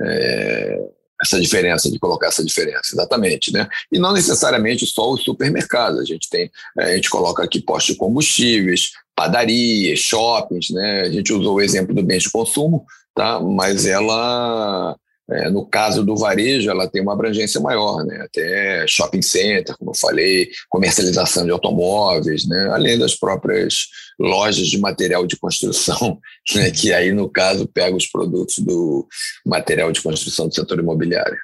é, 0.00 0.78
essa 1.22 1.38
diferença, 1.38 1.90
de 1.90 1.98
colocar 1.98 2.28
essa 2.28 2.42
diferença, 2.42 2.94
exatamente, 2.94 3.52
né? 3.52 3.68
E 3.92 3.98
não 3.98 4.12
necessariamente 4.12 4.86
só 4.86 5.12
os 5.12 5.22
supermercados, 5.22 6.00
a 6.00 6.04
gente 6.04 6.28
tem, 6.30 6.50
a 6.78 6.94
gente 6.94 7.10
coloca 7.10 7.44
aqui 7.44 7.60
postos 7.60 7.94
de 7.94 7.98
combustíveis, 7.98 8.92
padarias, 9.14 9.98
shoppings, 9.98 10.70
né? 10.70 11.02
A 11.02 11.10
gente 11.10 11.32
usou 11.32 11.56
o 11.56 11.60
exemplo 11.60 11.94
do 11.94 12.02
bens 12.02 12.22
de 12.22 12.30
consumo, 12.30 12.84
tá? 13.14 13.38
Mas 13.40 13.84
ela 13.84 14.96
é, 15.30 15.48
no 15.48 15.64
caso 15.64 16.04
do 16.04 16.16
varejo, 16.16 16.68
ela 16.70 16.88
tem 16.88 17.00
uma 17.00 17.12
abrangência 17.12 17.60
maior, 17.60 18.04
né? 18.04 18.22
até 18.22 18.84
shopping 18.88 19.22
center, 19.22 19.76
como 19.78 19.92
eu 19.92 19.94
falei, 19.94 20.50
comercialização 20.68 21.44
de 21.44 21.50
automóveis, 21.50 22.46
né? 22.46 22.68
além 22.72 22.98
das 22.98 23.14
próprias 23.14 23.86
lojas 24.18 24.66
de 24.66 24.78
material 24.78 25.26
de 25.26 25.36
construção, 25.36 26.18
né? 26.54 26.70
que 26.70 26.92
aí, 26.92 27.12
no 27.12 27.28
caso, 27.28 27.68
pega 27.68 27.96
os 27.96 28.06
produtos 28.06 28.58
do 28.58 29.06
material 29.46 29.92
de 29.92 30.02
construção 30.02 30.48
do 30.48 30.54
setor 30.54 30.80
imobiliário. 30.80 31.38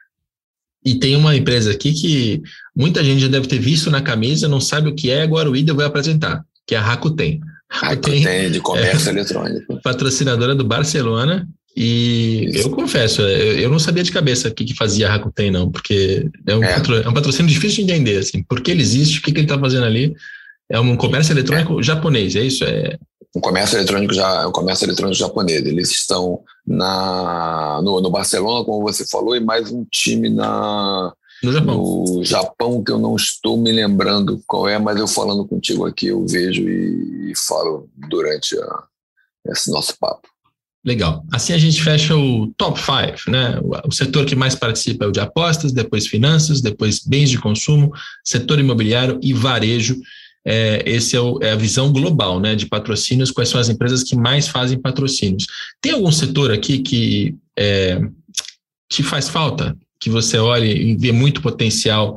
E 0.84 0.94
tem 0.94 1.16
uma 1.16 1.34
empresa 1.34 1.70
aqui 1.70 1.92
que 1.92 2.42
muita 2.74 3.02
gente 3.02 3.20
já 3.20 3.28
deve 3.28 3.46
ter 3.46 3.58
visto 3.58 3.90
na 3.90 4.02
camisa, 4.02 4.48
não 4.48 4.60
sabe 4.60 4.88
o 4.88 4.94
que 4.94 5.10
é, 5.10 5.22
agora 5.22 5.50
o 5.50 5.56
Ida 5.56 5.74
vai 5.74 5.86
apresentar, 5.86 6.44
que 6.66 6.74
é 6.74 6.78
a 6.78 6.80
Rakuten. 6.80 7.40
Rakuten, 7.68 8.22
Rakuten 8.22 8.50
de 8.50 8.60
comércio 8.60 9.08
é, 9.08 9.12
eletrônico. 9.12 9.80
Patrocinadora 9.82 10.54
do 10.54 10.64
Barcelona, 10.64 11.48
e 11.76 12.50
eu 12.54 12.70
confesso, 12.70 13.20
é, 13.20 13.62
eu 13.62 13.68
não 13.68 13.78
sabia 13.78 14.02
de 14.02 14.10
cabeça 14.10 14.48
o 14.48 14.54
que, 14.54 14.64
que 14.64 14.74
fazia 14.74 15.06
a 15.06 15.10
Rakuten, 15.12 15.50
não, 15.50 15.70
porque 15.70 16.26
é 16.46 16.56
um, 16.56 16.64
é. 16.64 16.74
é 17.04 17.08
um 17.08 17.12
patrocínio 17.12 17.52
difícil 17.52 17.84
de 17.84 17.92
entender, 17.92 18.16
assim, 18.16 18.42
por 18.42 18.62
que 18.62 18.70
ele 18.70 18.80
existe, 18.80 19.18
o 19.18 19.22
que, 19.22 19.30
que 19.30 19.40
ele 19.40 19.46
está 19.46 19.58
fazendo 19.58 19.84
ali. 19.84 20.16
É 20.70 20.80
um 20.80 20.96
comércio 20.96 21.32
eletrônico 21.32 21.78
é. 21.78 21.82
japonês, 21.82 22.34
é 22.34 22.40
isso? 22.40 22.64
É... 22.64 22.98
Um 23.36 23.40
comércio 23.40 23.76
eletrônico 23.76 24.14
já, 24.14 24.48
um 24.48 24.52
comércio 24.52 24.86
eletrônico 24.86 25.18
japonês. 25.18 25.66
Eles 25.66 25.90
estão 25.90 26.40
na, 26.66 27.82
no, 27.84 28.00
no 28.00 28.10
Barcelona, 28.10 28.64
como 28.64 28.82
você 28.82 29.06
falou, 29.06 29.36
e 29.36 29.40
mais 29.40 29.70
um 29.70 29.84
time 29.84 30.30
na, 30.30 31.12
no 31.42 31.52
Japão. 31.52 31.76
No 31.76 32.24
Japão, 32.24 32.82
que 32.82 32.90
eu 32.90 32.98
não 32.98 33.14
estou 33.14 33.58
me 33.58 33.70
lembrando 33.70 34.42
qual 34.46 34.66
é, 34.66 34.78
mas 34.78 34.98
eu 34.98 35.06
falando 35.06 35.46
contigo 35.46 35.84
aqui, 35.84 36.06
eu 36.06 36.26
vejo 36.26 36.62
e, 36.62 37.32
e 37.32 37.32
falo 37.36 37.90
durante 38.08 38.58
a, 38.58 38.82
esse 39.52 39.70
nosso 39.70 39.94
papo. 40.00 40.26
Legal. 40.86 41.26
Assim 41.32 41.52
a 41.52 41.58
gente 41.58 41.82
fecha 41.82 42.14
o 42.14 42.46
top 42.56 42.78
5, 42.80 43.28
né? 43.28 43.58
O 43.84 43.90
setor 43.90 44.24
que 44.24 44.36
mais 44.36 44.54
participa 44.54 45.04
é 45.04 45.08
o 45.08 45.10
de 45.10 45.18
apostas, 45.18 45.72
depois 45.72 46.06
finanças, 46.06 46.60
depois 46.60 47.00
bens 47.04 47.28
de 47.28 47.38
consumo, 47.38 47.92
setor 48.24 48.60
imobiliário 48.60 49.18
e 49.20 49.32
varejo. 49.32 50.00
É, 50.46 50.84
esse 50.86 51.16
é, 51.16 51.20
o, 51.20 51.40
é, 51.42 51.50
a 51.50 51.56
visão 51.56 51.92
global, 51.92 52.38
né? 52.38 52.54
De 52.54 52.66
patrocínios, 52.66 53.32
quais 53.32 53.48
são 53.48 53.60
as 53.60 53.68
empresas 53.68 54.04
que 54.04 54.14
mais 54.14 54.46
fazem 54.46 54.78
patrocínios. 54.78 55.48
Tem 55.82 55.90
algum 55.90 56.12
setor 56.12 56.52
aqui 56.52 56.78
que 56.78 57.34
é, 57.58 58.00
te 58.88 59.02
faz 59.02 59.28
falta? 59.28 59.76
Que 59.98 60.08
você 60.08 60.38
olhe 60.38 60.72
e 60.72 60.96
vê 60.96 61.10
muito 61.10 61.42
potencial, 61.42 62.14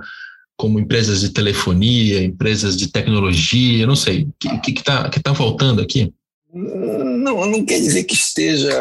como 0.55 0.79
empresas 0.79 1.21
de 1.21 1.29
telefonia, 1.29 2.23
empresas 2.23 2.77
de 2.77 2.91
tecnologia, 2.91 3.87
não 3.87 3.95
sei. 3.95 4.27
O 4.45 4.61
que 4.61 4.71
está 4.73 5.09
que 5.09 5.19
tá 5.19 5.33
faltando 5.33 5.81
aqui? 5.81 6.13
Não, 7.29 7.45
não 7.45 7.63
quer 7.63 7.79
dizer 7.79 8.05
que 8.05 8.15
esteja 8.15 8.73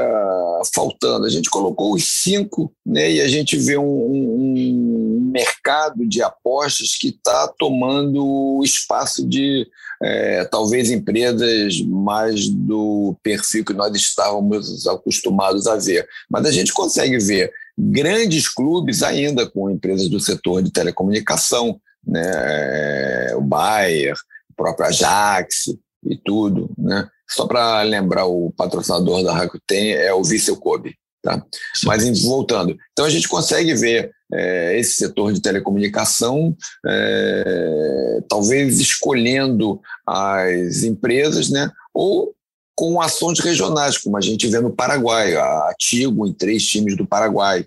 faltando. 0.75 1.27
A 1.27 1.29
gente 1.29 1.51
colocou 1.51 1.95
os 1.95 2.23
cinco 2.23 2.73
né, 2.85 3.11
e 3.13 3.21
a 3.21 3.29
gente 3.29 3.59
vê 3.59 3.77
um, 3.77 3.85
um 3.85 5.31
mercado 5.31 6.07
de 6.07 6.23
apostas 6.23 6.97
que 6.97 7.09
está 7.09 7.53
tomando 7.59 8.63
espaço 8.65 9.29
de 9.29 9.67
é, 10.03 10.45
talvez 10.47 10.91
empresas 10.91 11.79
mais 11.83 12.49
do 12.49 13.15
perfil 13.23 13.65
que 13.65 13.75
nós 13.75 13.95
estávamos 13.95 14.87
acostumados 14.87 15.67
a 15.67 15.77
ver. 15.77 16.09
Mas 16.31 16.47
a 16.47 16.51
gente 16.51 16.73
consegue 16.73 17.19
ver 17.19 17.53
grandes 17.77 18.49
clubes 18.49 19.03
ainda 19.03 19.47
com 19.47 19.71
empresas 19.71 20.09
do 20.09 20.19
setor 20.19 20.63
de 20.63 20.73
telecomunicação, 20.73 21.79
né, 22.07 23.35
o 23.37 23.43
Bayer, 23.43 24.15
o 24.51 24.55
próprio 24.57 24.87
Ajax 24.87 25.67
e 26.05 26.17
tudo, 26.17 26.71
né? 26.77 27.09
Só 27.29 27.47
para 27.47 27.83
lembrar, 27.83 28.27
o 28.27 28.53
patrocinador 28.57 29.23
da 29.23 29.35
Rakuten 29.35 29.93
é 29.93 30.13
o 30.13 30.25
Vissel 30.25 30.57
Kobe. 30.57 30.95
Tá? 31.21 31.45
Mas 31.85 32.23
voltando, 32.23 32.77
então 32.93 33.05
a 33.05 33.11
gente 33.11 33.29
consegue 33.29 33.75
ver 33.75 34.13
é, 34.33 34.79
esse 34.79 34.95
setor 34.95 35.33
de 35.33 35.43
telecomunicação, 35.43 36.57
é, 36.87 38.21
talvez 38.29 38.79
escolhendo 38.79 39.81
as 40.07 40.85
empresas, 40.85 41.51
né, 41.51 41.71
ou 41.93 42.35
com 42.77 43.01
ações 43.01 43.41
regionais, 43.41 43.99
como 43.99 44.17
a 44.17 44.21
gente 44.21 44.47
vê 44.47 44.61
no 44.61 44.71
Paraguai, 44.71 45.35
a 45.35 45.75
Tigo 45.77 46.25
em 46.25 46.33
três 46.33 46.65
times 46.65 46.97
do 46.97 47.05
Paraguai. 47.05 47.67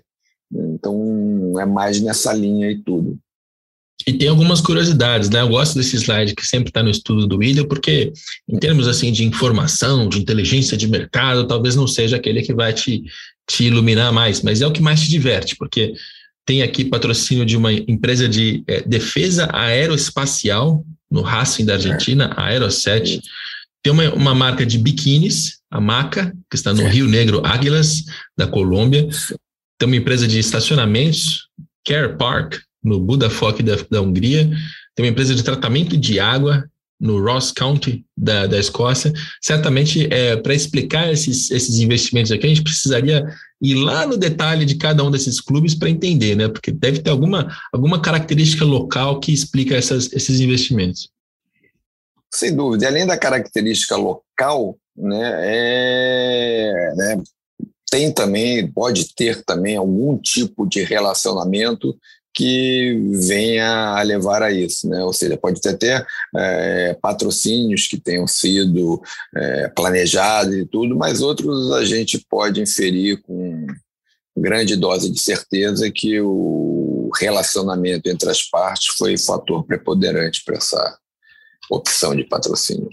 Então 0.50 1.52
é 1.60 1.66
mais 1.66 2.00
nessa 2.00 2.32
linha 2.32 2.70
e 2.70 2.82
tudo. 2.82 3.18
E 4.06 4.12
tem 4.12 4.28
algumas 4.28 4.60
curiosidades, 4.60 5.30
né? 5.30 5.40
Eu 5.40 5.48
gosto 5.48 5.76
desse 5.76 5.96
slide 5.96 6.34
que 6.34 6.46
sempre 6.46 6.70
está 6.70 6.82
no 6.82 6.90
estudo 6.90 7.26
do 7.26 7.38
William, 7.38 7.64
porque 7.64 8.12
em 8.48 8.58
termos 8.58 8.88
assim 8.88 9.12
de 9.12 9.24
informação, 9.24 10.08
de 10.08 10.18
inteligência 10.18 10.76
de 10.76 10.88
mercado, 10.88 11.46
talvez 11.46 11.76
não 11.76 11.86
seja 11.86 12.16
aquele 12.16 12.42
que 12.42 12.54
vai 12.54 12.72
te, 12.72 13.02
te 13.48 13.64
iluminar 13.64 14.12
mais, 14.12 14.42
mas 14.42 14.60
é 14.60 14.66
o 14.66 14.72
que 14.72 14.82
mais 14.82 15.02
te 15.02 15.10
diverte, 15.10 15.56
porque 15.56 15.94
tem 16.44 16.62
aqui 16.62 16.84
patrocínio 16.84 17.46
de 17.46 17.56
uma 17.56 17.72
empresa 17.72 18.28
de 18.28 18.64
é, 18.66 18.80
defesa 18.82 19.48
aeroespacial 19.52 20.84
no 21.10 21.22
Racing 21.22 21.64
da 21.64 21.74
Argentina, 21.74 22.32
a 22.36 22.46
Aeroset. 22.46 23.20
Tem 23.82 23.92
uma, 23.92 24.12
uma 24.14 24.34
marca 24.34 24.64
de 24.64 24.78
biquínis, 24.78 25.58
a 25.70 25.80
Maca, 25.80 26.32
que 26.50 26.56
está 26.56 26.72
no 26.72 26.86
Rio 26.86 27.06
Negro 27.06 27.42
Águilas, 27.44 28.04
da 28.36 28.46
Colômbia. 28.46 29.08
Tem 29.78 29.86
uma 29.86 29.96
empresa 29.96 30.26
de 30.26 30.38
estacionamentos, 30.38 31.48
Care 31.84 32.16
Park, 32.16 32.60
no 32.82 33.00
Budafok 33.00 33.62
da, 33.62 33.76
da 33.90 34.00
Hungria, 34.00 34.50
tem 34.94 35.04
uma 35.04 35.10
empresa 35.10 35.34
de 35.34 35.42
tratamento 35.42 35.96
de 35.96 36.18
água 36.20 36.68
no 37.02 37.20
Ross 37.20 37.50
County 37.50 38.04
da, 38.16 38.46
da 38.46 38.58
Escócia. 38.58 39.12
Certamente, 39.40 40.06
é, 40.12 40.36
para 40.36 40.54
explicar 40.54 41.12
esses, 41.12 41.50
esses 41.50 41.80
investimentos 41.80 42.30
aqui, 42.30 42.46
a 42.46 42.48
gente 42.48 42.62
precisaria 42.62 43.26
ir 43.60 43.74
lá 43.74 44.06
no 44.06 44.16
detalhe 44.16 44.64
de 44.64 44.76
cada 44.76 45.02
um 45.02 45.10
desses 45.10 45.40
clubes 45.40 45.74
para 45.74 45.90
entender, 45.90 46.36
né? 46.36 46.48
Porque 46.48 46.70
deve 46.70 47.00
ter 47.00 47.10
alguma, 47.10 47.48
alguma 47.72 48.00
característica 48.00 48.64
local 48.64 49.18
que 49.18 49.32
explica 49.32 49.74
essas, 49.74 50.12
esses 50.12 50.38
investimentos. 50.38 51.10
Sem 52.32 52.54
dúvida. 52.54 52.84
E 52.84 52.88
além 52.88 53.06
da 53.06 53.18
característica 53.18 53.96
local, 53.96 54.78
né, 54.96 55.32
é, 55.42 56.92
né, 56.96 57.22
tem 57.90 58.12
também, 58.12 58.66
pode 58.70 59.14
ter 59.14 59.44
também 59.44 59.76
algum 59.76 60.16
tipo 60.16 60.66
de 60.66 60.82
relacionamento 60.84 61.96
que 62.34 62.98
venha 63.26 63.94
a 63.96 64.02
levar 64.02 64.42
a 64.42 64.50
isso, 64.50 64.88
né? 64.88 65.02
Ou 65.04 65.12
seja, 65.12 65.36
pode 65.36 65.60
ter 65.60 65.70
até 65.70 66.06
é, 66.34 66.94
patrocínios 66.94 67.86
que 67.86 68.00
tenham 68.00 68.26
sido 68.26 69.02
é, 69.36 69.68
planejados 69.68 70.54
e 70.54 70.64
tudo, 70.64 70.96
mas 70.96 71.20
outros 71.20 71.72
a 71.72 71.84
gente 71.84 72.24
pode 72.30 72.60
inferir 72.60 73.20
com 73.22 73.66
grande 74.36 74.76
dose 74.76 75.10
de 75.10 75.20
certeza 75.20 75.90
que 75.90 76.20
o 76.20 77.10
relacionamento 77.20 78.08
entre 78.08 78.30
as 78.30 78.42
partes 78.42 78.94
foi 78.96 79.18
fator 79.18 79.64
preponderante 79.64 80.42
para 80.44 80.56
essa 80.56 80.98
opção 81.70 82.16
de 82.16 82.24
patrocínio. 82.24 82.88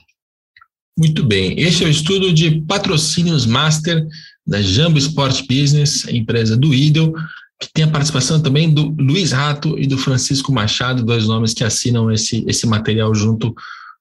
Muito 0.98 1.24
bem. 1.24 1.58
Este 1.58 1.86
é 1.86 1.88
o 1.88 1.90
estudo 1.90 2.34
de 2.34 2.60
patrocínios 2.62 3.46
master 3.46 4.06
da 4.46 4.62
Jambo 4.62 4.98
Sport 4.98 5.48
Business, 5.48 6.06
empresa 6.10 6.58
do 6.58 6.74
Idel 6.74 7.14
que 7.60 7.72
tem 7.74 7.84
a 7.84 7.90
participação 7.90 8.42
também 8.42 8.70
do 8.70 8.96
Luiz 8.98 9.32
Rato 9.32 9.78
e 9.78 9.86
do 9.86 9.98
Francisco 9.98 10.52
Machado, 10.52 11.04
dois 11.04 11.28
nomes 11.28 11.54
que 11.54 11.64
assinam 11.64 12.10
esse, 12.12 12.44
esse 12.48 12.66
material 12.66 13.14
junto 13.14 13.54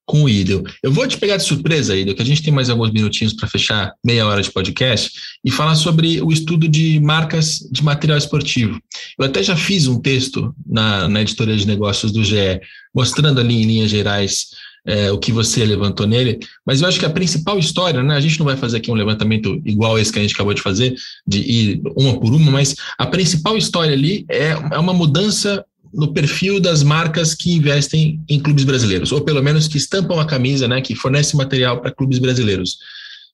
com 0.08 0.22
o 0.22 0.28
Idel. 0.28 0.64
Eu 0.82 0.90
vou 0.90 1.06
te 1.06 1.18
pegar 1.18 1.36
de 1.36 1.42
surpresa, 1.42 1.94
Idel, 1.94 2.14
que 2.14 2.22
a 2.22 2.24
gente 2.24 2.42
tem 2.42 2.52
mais 2.52 2.70
alguns 2.70 2.90
minutinhos 2.90 3.34
para 3.34 3.46
fechar 3.46 3.92
meia 4.02 4.26
hora 4.26 4.40
de 4.40 4.50
podcast 4.50 5.12
e 5.44 5.50
falar 5.50 5.74
sobre 5.74 6.22
o 6.22 6.32
estudo 6.32 6.66
de 6.66 6.98
marcas 7.00 7.58
de 7.70 7.84
material 7.84 8.16
esportivo. 8.16 8.80
Eu 9.18 9.26
até 9.26 9.42
já 9.42 9.54
fiz 9.54 9.86
um 9.86 10.00
texto 10.00 10.54
na, 10.66 11.06
na 11.08 11.20
editoria 11.20 11.56
de 11.56 11.66
negócios 11.66 12.10
do 12.10 12.24
GE, 12.24 12.60
mostrando 12.94 13.38
ali 13.38 13.62
em 13.62 13.66
linhas 13.66 13.90
gerais 13.90 14.46
é, 14.86 15.10
o 15.12 15.18
que 15.18 15.32
você 15.32 15.64
levantou 15.64 16.06
nele, 16.06 16.38
mas 16.64 16.80
eu 16.80 16.88
acho 16.88 16.98
que 16.98 17.06
a 17.06 17.10
principal 17.10 17.58
história, 17.58 18.02
né, 18.02 18.14
a 18.16 18.20
gente 18.20 18.38
não 18.38 18.46
vai 18.46 18.56
fazer 18.56 18.78
aqui 18.78 18.90
um 18.90 18.94
levantamento 18.94 19.60
igual 19.64 19.98
esse 19.98 20.12
que 20.12 20.18
a 20.18 20.22
gente 20.22 20.34
acabou 20.34 20.54
de 20.54 20.62
fazer, 20.62 20.94
de 21.26 21.38
ir 21.38 21.82
uma 21.96 22.18
por 22.18 22.32
uma, 22.32 22.50
mas 22.50 22.74
a 22.96 23.06
principal 23.06 23.56
história 23.56 23.92
ali 23.92 24.24
é, 24.28 24.50
é 24.50 24.78
uma 24.78 24.92
mudança 24.92 25.64
no 25.92 26.12
perfil 26.12 26.60
das 26.60 26.82
marcas 26.82 27.34
que 27.34 27.52
investem 27.52 28.20
em 28.28 28.38
clubes 28.40 28.64
brasileiros, 28.64 29.12
ou 29.12 29.20
pelo 29.20 29.42
menos 29.42 29.68
que 29.68 29.78
estampam 29.78 30.20
a 30.20 30.26
camisa, 30.26 30.68
né, 30.68 30.80
que 30.80 30.94
fornece 30.94 31.36
material 31.36 31.80
para 31.80 31.90
clubes 31.90 32.18
brasileiros. 32.18 32.78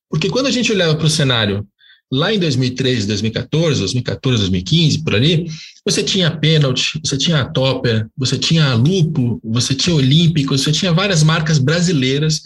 Porque 0.08 0.28
quando 0.28 0.46
a 0.46 0.50
gente 0.50 0.70
olhava 0.70 0.94
para 0.94 1.06
o 1.06 1.10
cenário 1.10 1.66
lá 2.14 2.32
em 2.32 2.38
2013, 2.38 3.08
2014, 3.08 3.80
2014, 3.80 4.38
2015, 4.42 5.02
por 5.02 5.14
ali, 5.16 5.46
você 5.84 6.02
tinha 6.02 6.28
a 6.28 6.30
Penalty, 6.30 7.00
você 7.04 7.18
tinha 7.18 7.40
a 7.40 7.44
Topper, 7.44 8.06
você 8.16 8.38
tinha 8.38 8.66
a 8.66 8.74
Lupo, 8.74 9.40
você 9.42 9.74
tinha 9.74 9.96
Olímpico, 9.96 10.56
você 10.56 10.70
tinha 10.70 10.92
várias 10.92 11.24
marcas 11.24 11.58
brasileiras 11.58 12.40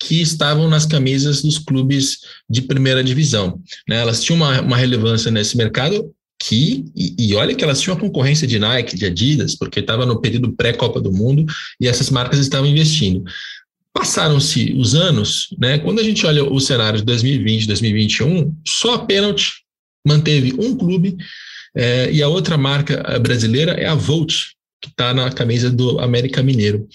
que 0.00 0.20
estavam 0.20 0.68
nas 0.68 0.84
camisas 0.84 1.42
dos 1.42 1.58
clubes 1.58 2.18
de 2.50 2.62
primeira 2.62 3.04
divisão. 3.04 3.60
Né? 3.88 4.00
Elas 4.00 4.20
tinham 4.20 4.38
uma, 4.38 4.60
uma 4.60 4.76
relevância 4.76 5.30
nesse 5.30 5.56
mercado 5.56 6.12
que, 6.42 6.84
e, 6.96 7.14
e, 7.16 7.34
olha 7.36 7.54
que 7.54 7.62
elas 7.62 7.80
tinham 7.80 7.96
a 7.96 8.00
concorrência 8.00 8.48
de 8.48 8.58
Nike, 8.58 8.96
de 8.96 9.06
Adidas, 9.06 9.54
porque 9.54 9.78
estava 9.78 10.04
no 10.04 10.20
período 10.20 10.52
pré-Copa 10.52 11.00
do 11.00 11.12
Mundo 11.12 11.46
e 11.80 11.86
essas 11.86 12.10
marcas 12.10 12.40
estavam 12.40 12.68
investindo. 12.68 13.22
Passaram-se 13.92 14.72
os 14.72 14.94
anos, 14.94 15.48
né? 15.58 15.78
Quando 15.78 16.00
a 16.00 16.02
gente 16.02 16.24
olha 16.26 16.44
o 16.44 16.58
cenário 16.60 16.98
de 16.98 17.04
2020, 17.04 17.66
2021, 17.66 18.56
só 18.66 18.94
a 18.94 19.04
Penalty 19.04 19.50
manteve 20.06 20.54
um 20.58 20.76
clube 20.76 21.16
é, 21.76 22.10
e 22.10 22.22
a 22.22 22.28
outra 22.28 22.56
marca 22.56 23.18
brasileira 23.20 23.72
é 23.72 23.86
a 23.86 23.94
Volt, 23.94 24.34
que 24.80 24.88
está 24.88 25.12
na 25.12 25.30
camisa 25.30 25.70
do 25.70 26.00
América 26.00 26.42
Mineiro. 26.42 26.88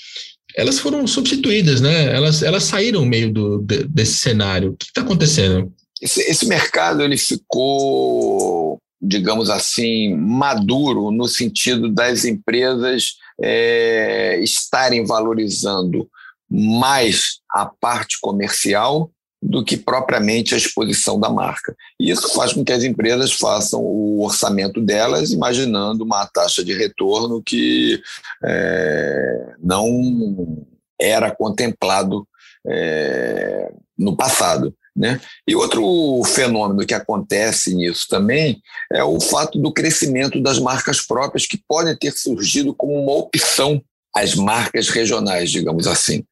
Elas 0.55 0.79
foram 0.79 1.05
substituídas, 1.05 1.81
né? 1.81 2.13
Elas, 2.13 2.41
elas 2.41 2.63
saíram 2.63 3.05
meio 3.05 3.31
do, 3.31 3.59
de, 3.59 3.83
desse 3.83 4.15
cenário. 4.15 4.71
O 4.71 4.75
que 4.75 4.85
está 4.85 5.01
acontecendo? 5.01 5.71
Esse, 6.01 6.21
esse 6.21 6.47
mercado 6.47 7.03
ele 7.03 7.17
ficou 7.17 8.79
digamos 9.01 9.49
assim, 9.49 10.15
maduro 10.15 11.11
no 11.11 11.27
sentido 11.27 11.89
das 11.89 12.25
empresas 12.25 13.15
é, 13.41 14.39
estarem 14.41 15.05
valorizando 15.05 16.09
mais 16.49 17.39
a 17.51 17.65
parte 17.65 18.17
comercial 18.21 19.11
do 19.41 19.63
que 19.63 19.77
propriamente 19.77 20.55
a 20.55 20.57
exposição 20.57 21.19
da 21.19 21.29
marca. 21.29 21.75
E 21.99 22.09
isso 22.09 22.33
faz 22.33 22.53
com 22.53 22.65
que 22.65 22.71
as 22.71 22.83
empresas 22.83 23.33
façam 23.33 23.79
o 23.81 24.23
orçamento 24.23 24.81
delas 24.81 25.31
imaginando 25.31 26.03
uma 26.03 26.25
taxa 26.25 26.63
de 26.63 26.73
retorno 26.73 27.41
que 27.43 28.01
é, 28.43 29.55
não 29.61 30.65
era 30.99 31.29
contemplado 31.29 32.27
é, 32.65 33.71
no 33.97 34.15
passado. 34.15 34.75
Né? 34.95 35.21
E 35.47 35.55
outro 35.55 36.23
fenômeno 36.25 36.83
que 36.83 36.93
acontece 36.95 37.75
nisso 37.75 38.07
também 38.09 38.59
é 38.91 39.03
o 39.03 39.19
fato 39.19 39.59
do 39.59 39.71
crescimento 39.71 40.41
das 40.41 40.57
marcas 40.57 41.05
próprias 41.05 41.45
que 41.45 41.61
podem 41.67 41.95
ter 41.95 42.11
surgido 42.13 42.73
como 42.73 42.99
uma 42.99 43.13
opção 43.13 43.79
às 44.15 44.33
marcas 44.33 44.89
regionais, 44.89 45.51
digamos 45.51 45.85
assim. 45.85 46.25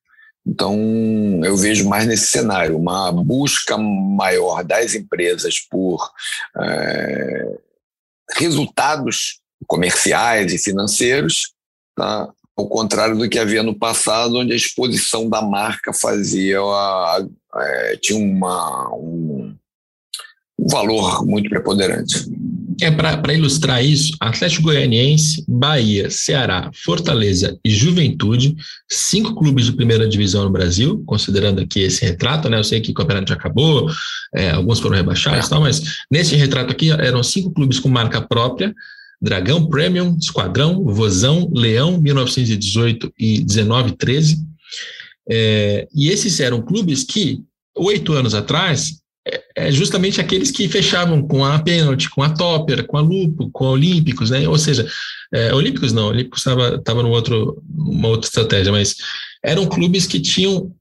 Então, 0.48 1.42
eu 1.44 1.58
vejo 1.58 1.90
mais 1.90 2.06
nesse 2.06 2.28
cenário, 2.28 2.78
uma 2.78 3.12
busca 3.12 3.78
maior 3.78 4.64
das 4.64 4.94
empresas 4.94 5.60
por 5.60 6.08
é, 6.58 7.58
resultados 8.38 9.40
comerciais 9.66 10.54
e 10.54 10.58
financeiros, 10.58 11.54
tá? 11.96 12.30
ao 12.56 12.70
contrário 12.70 13.18
do 13.18 13.28
que 13.28 13.40
havia 13.40 13.64
no 13.64 13.76
passado, 13.78 14.38
onde 14.38 14.54
a 14.54 14.56
exposição 14.56 15.28
da 15.30 15.42
marca 15.42 15.92
fazia 15.92 16.60
a, 16.62 17.18
a, 17.54 17.64
é, 17.64 17.98
tinha 17.98 18.18
uma, 18.18 18.96
um, 18.96 19.56
um 20.58 20.68
valor 20.68 21.26
muito 21.26 21.50
preponderante. 21.50 22.26
É 22.82 22.92
para 22.92 23.34
ilustrar 23.34 23.84
isso, 23.84 24.16
Atlético 24.20 24.64
Goianiense, 24.64 25.46
Bahia, 25.48 26.10
Ceará, 26.10 26.70
Fortaleza 26.74 27.58
e 27.64 27.70
Juventude, 27.70 28.56
cinco 28.90 29.34
clubes 29.36 29.66
de 29.66 29.74
primeira 29.74 30.08
divisão 30.08 30.44
no 30.44 30.50
Brasil, 30.50 31.02
considerando 31.06 31.62
aqui 31.62 31.80
esse 31.82 32.04
retrato, 32.04 32.50
né? 32.50 32.58
Eu 32.58 32.64
sei 32.64 32.82
que 32.82 32.92
o 32.92 32.94
campeonato 32.94 33.30
já 33.30 33.36
acabou, 33.36 33.90
é, 34.36 34.52
alguns 34.52 34.80
foram 34.80 34.96
rebaixados, 34.96 35.48
tal, 35.48 35.62
mas 35.62 35.82
nesse 36.12 36.36
retrato 36.36 36.72
aqui 36.72 36.92
eram 36.92 37.24
cinco 37.24 37.52
clubes 37.52 37.80
com 37.80 37.88
marca 37.88 38.22
própria, 38.22 38.74
Dragão 39.22 39.68
Premium, 39.68 40.18
Esquadrão, 40.20 40.84
Vozão, 40.84 41.50
Leão, 41.54 42.00
1918 42.00 43.14
e 43.18 43.46
1913. 43.46 44.38
É, 45.30 45.88
e 45.94 46.10
esses 46.10 46.40
eram 46.40 46.62
clubes 46.62 47.04
que, 47.04 47.42
oito 47.76 48.14
anos 48.14 48.36
atrás, 48.36 49.00
é, 49.28 49.44
é 49.56 49.72
justamente 49.72 50.22
aqueles 50.22 50.52
que 50.52 50.68
fechavam 50.68 51.22
com 51.28 51.44
a 51.44 51.58
Penalty, 51.60 52.10
com 52.10 52.22
a 52.22 52.30
Topper, 52.30 52.86
com 52.86 52.98
a 52.98 53.02
Lupo, 53.02 53.50
com 53.52 53.66
a 53.66 53.72
Olímpicos, 53.72 54.30
né? 54.30 54.48
Ou 54.48 54.58
seja, 54.58 54.88
é, 55.34 55.54
Olímpicos 55.54 55.92
não, 55.92 56.08
Olímpicos 56.08 56.40
estava 56.40 56.78
tava 56.80 57.02
numa 57.02 57.16
outro, 57.16 57.62
uma 57.76 58.10
outra 58.10 58.28
estratégia, 58.28 58.72
mas 58.72 58.96
eram 59.44 59.66
clubes 59.66 60.06
que 60.06 60.20
tinham 60.20 60.72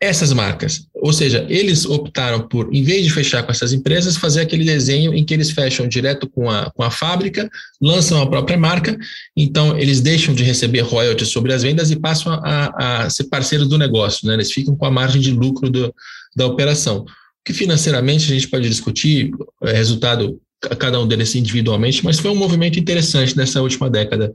essas 0.00 0.32
marcas. 0.32 0.86
Ou 0.94 1.12
seja, 1.12 1.44
eles 1.50 1.84
optaram 1.84 2.40
por, 2.48 2.74
em 2.74 2.82
vez 2.82 3.04
de 3.04 3.12
fechar 3.12 3.42
com 3.42 3.52
essas 3.52 3.74
empresas, 3.74 4.16
fazer 4.16 4.40
aquele 4.40 4.64
desenho 4.64 5.12
em 5.12 5.22
que 5.22 5.34
eles 5.34 5.50
fecham 5.50 5.86
direto 5.86 6.26
com 6.26 6.48
a, 6.48 6.70
com 6.70 6.82
a 6.82 6.90
fábrica, 6.90 7.50
lançam 7.78 8.20
a 8.20 8.26
própria 8.26 8.56
marca, 8.56 8.96
então 9.36 9.76
eles 9.76 10.00
deixam 10.00 10.34
de 10.34 10.42
receber 10.42 10.80
royalties 10.80 11.28
sobre 11.28 11.52
as 11.52 11.62
vendas 11.62 11.90
e 11.90 12.00
passam 12.00 12.32
a, 12.32 13.02
a 13.04 13.10
ser 13.10 13.24
parceiros 13.24 13.68
do 13.68 13.76
negócio, 13.76 14.26
né? 14.26 14.34
eles 14.34 14.50
ficam 14.50 14.74
com 14.74 14.86
a 14.86 14.90
margem 14.90 15.20
de 15.20 15.32
lucro 15.32 15.68
do, 15.68 15.94
da 16.34 16.46
operação. 16.46 17.04
Que 17.44 17.52
financeiramente 17.52 18.30
a 18.30 18.34
gente 18.34 18.48
pode 18.48 18.68
discutir, 18.68 19.30
é 19.62 19.72
resultado 19.72 20.40
cada 20.78 21.00
um 21.00 21.08
deles 21.08 21.34
individualmente, 21.34 22.04
mas 22.04 22.18
foi 22.18 22.30
um 22.30 22.36
movimento 22.36 22.78
interessante 22.78 23.36
nessa 23.36 23.62
última 23.62 23.88
década 23.88 24.32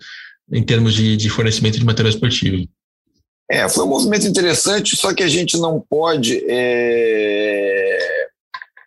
em 0.52 0.64
termos 0.64 0.94
de, 0.94 1.16
de 1.16 1.30
fornecimento 1.30 1.78
de 1.78 1.86
material 1.86 2.14
esportivo. 2.14 2.68
É, 3.50 3.70
foi 3.70 3.84
um 3.84 3.90
movimento 3.90 4.26
interessante, 4.28 4.96
só 4.96 5.14
que 5.14 5.22
a 5.22 5.28
gente 5.28 5.56
não 5.58 5.80
pode 5.88 6.44
é, 6.50 8.26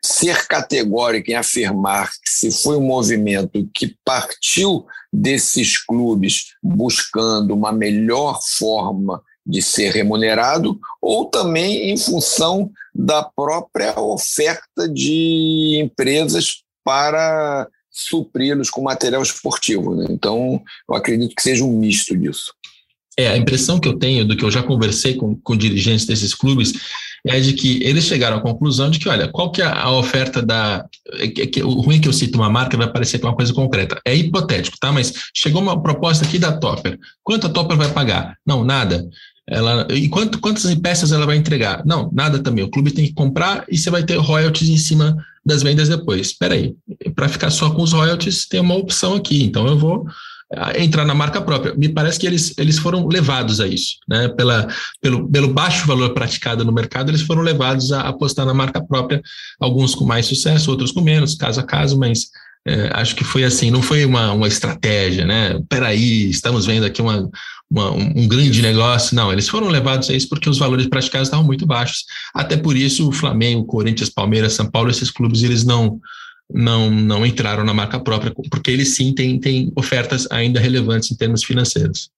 ser 0.05 0.47
categórico 0.49 1.31
em 1.31 1.35
afirmar 1.35 2.11
que 2.11 2.31
se 2.31 2.51
foi 2.63 2.77
um 2.77 2.85
movimento 2.85 3.69
que 3.73 3.95
partiu 4.05 4.85
desses 5.13 5.79
clubes 5.79 6.55
buscando 6.63 7.55
uma 7.55 7.73
melhor 7.73 8.41
forma 8.43 9.23
de 9.47 9.63
ser 9.63 9.93
remunerado, 9.93 10.79
ou 11.01 11.27
também 11.27 11.91
em 11.91 11.97
função 11.97 12.71
da 12.99 13.23
própria 13.23 13.97
oferta 14.01 14.89
de 14.93 15.81
empresas 15.81 16.65
para 16.85 17.69
supri-los 17.89 18.71
com 18.71 18.83
material 18.83 19.23
esportivo. 19.23 19.95
Né? 19.95 20.07
Então, 20.11 20.61
eu 20.89 20.97
acredito 20.97 21.35
que 21.37 21.43
seja 21.43 21.65
um 21.65 21.79
misto 21.79 22.17
disso. 22.17 22.53
É, 23.17 23.29
a 23.29 23.37
impressão 23.37 23.79
que 23.79 23.89
eu 23.89 23.99
tenho 23.99 24.27
do 24.27 24.37
que 24.37 24.45
eu 24.45 24.51
já 24.51 24.63
conversei 24.63 25.15
com, 25.15 25.37
com 25.37 25.57
dirigentes 25.57 26.07
desses 26.07 26.35
clubes 26.35 26.73
é 27.27 27.39
de 27.41 27.53
que 27.53 27.83
eles 27.83 28.05
chegaram 28.05 28.39
à 28.39 28.41
conclusão 28.41 28.91
de 28.91 28.99
que, 28.99 29.09
olha, 29.09 29.29
qual 29.29 29.51
que 29.51 29.61
é 29.61 29.67
a 29.67 29.91
oferta 29.91 30.41
da. 30.41 30.87
É 31.15 31.27
que, 31.29 31.63
o 31.63 31.81
ruim 31.81 31.97
é 31.97 32.01
que 32.01 32.09
eu 32.09 32.13
cito 32.13 32.39
uma 32.39 32.49
marca 32.49 32.77
vai 32.77 32.91
parecer 32.91 33.19
que 33.19 33.27
é 33.27 33.29
uma 33.29 33.37
coisa 33.37 33.53
concreta. 33.53 34.01
É 34.05 34.15
hipotético, 34.15 34.77
tá? 34.81 34.93
Mas 34.93 35.13
chegou 35.35 35.61
uma 35.61 35.81
proposta 35.81 36.25
aqui 36.25 36.39
da 36.39 36.57
Topper. 36.57 36.97
Quanto 37.23 37.49
a 37.49 37.51
Topper 37.51 37.77
vai 37.77 37.93
pagar? 37.93 38.37
Não, 38.47 38.65
nada. 38.65 39.05
Ela, 39.51 39.87
e 39.91 40.09
quanto, 40.09 40.39
quantas 40.41 40.73
peças 40.75 41.11
ela 41.11 41.25
vai 41.25 41.37
entregar? 41.37 41.83
Não, 41.87 42.11
nada 42.13 42.39
também. 42.39 42.65
O 42.65 42.71
clube 42.71 42.91
tem 42.91 43.07
que 43.07 43.15
comprar 43.15 43.65
e 43.69 43.79
você 43.79 43.91
vai 43.91 44.03
ter 44.03 44.17
royalties 44.17 44.69
em 44.69 44.77
cima 44.77 45.17
das 45.45 45.63
vendas 45.63 45.89
depois. 45.89 46.29
Espera 46.29 46.55
aí, 46.55 46.75
para 47.15 47.29
ficar 47.29 47.51
só 47.51 47.71
com 47.71 47.83
os 47.83 47.93
royalties, 47.93 48.47
tem 48.47 48.61
uma 48.61 48.75
opção 48.75 49.15
aqui. 49.15 49.43
Então 49.43 49.67
eu 49.67 49.79
vou 49.79 50.07
entrar 50.77 51.05
na 51.05 51.15
marca 51.15 51.41
própria. 51.41 51.75
Me 51.75 51.89
parece 51.89 52.19
que 52.19 52.27
eles, 52.27 52.55
eles 52.59 52.79
foram 52.79 53.07
levados 53.07 53.61
a 53.61 53.67
isso, 53.67 53.97
né? 54.09 54.29
Pela, 54.29 54.67
pelo, 55.01 55.29
pelo 55.29 55.53
baixo 55.53 55.87
valor 55.87 56.15
praticado 56.15 56.65
no 56.65 56.73
mercado, 56.73 57.11
eles 57.11 57.23
foram 57.23 57.43
levados 57.43 57.93
a 57.93 58.03
apostar 58.03 58.47
na 58.47 58.55
marca 58.55 58.83
própria, 58.83 59.23
alguns 59.61 59.95
com 59.95 60.05
mais 60.05 60.27
sucesso, 60.27 60.71
outros 60.71 60.93
com 60.93 61.01
menos, 61.01 61.35
caso 61.35 61.61
a 61.61 61.63
caso, 61.63 61.99
mas 61.99 62.29
é, 62.67 62.91
acho 62.93 63.15
que 63.17 63.25
foi 63.25 63.45
assim, 63.45 63.71
não 63.71 63.83
foi 63.83 64.05
uma, 64.05 64.33
uma 64.33 64.49
estratégia, 64.49 65.25
né? 65.25 65.61
Peraí, 65.69 66.29
estamos 66.31 66.67
vendo 66.67 66.85
aqui 66.85 67.01
uma, 67.01 67.29
uma, 67.71 67.91
um 67.91 68.29
grande 68.29 68.61
negócio. 68.61 69.15
Não, 69.15 69.33
eles 69.33 69.49
foram 69.49 69.69
levados 69.69 70.11
a 70.11 70.15
isso 70.15 70.29
porque 70.29 70.49
os 70.49 70.59
valores 70.59 70.87
praticados 70.87 71.29
estavam 71.29 71.47
muito 71.47 71.67
baixos. 71.67 72.05
Até 72.35 72.57
por 72.57 72.77
isso, 72.77 73.09
o 73.09 73.13
Flamengo, 73.13 73.65
Corinthians, 73.65 74.11
Palmeiras, 74.11 74.55
São 74.55 74.71
Paulo, 74.71 74.91
esses 74.91 75.11
clubes, 75.11 75.43
eles 75.43 75.65
não 75.65 76.01
não, 76.51 76.91
não 76.91 77.27
entraram 77.27 77.63
na 77.63 77.75
marca 77.75 78.01
própria, 78.01 78.33
porque 78.51 78.71
eles 78.71 78.97
sim 78.97 79.15
têm, 79.15 79.39
têm 79.39 79.71
ofertas 79.77 80.27
ainda 80.31 80.59
relevantes 80.59 81.11
em 81.11 81.15
termos 81.15 81.45
financeiros. 81.45 82.11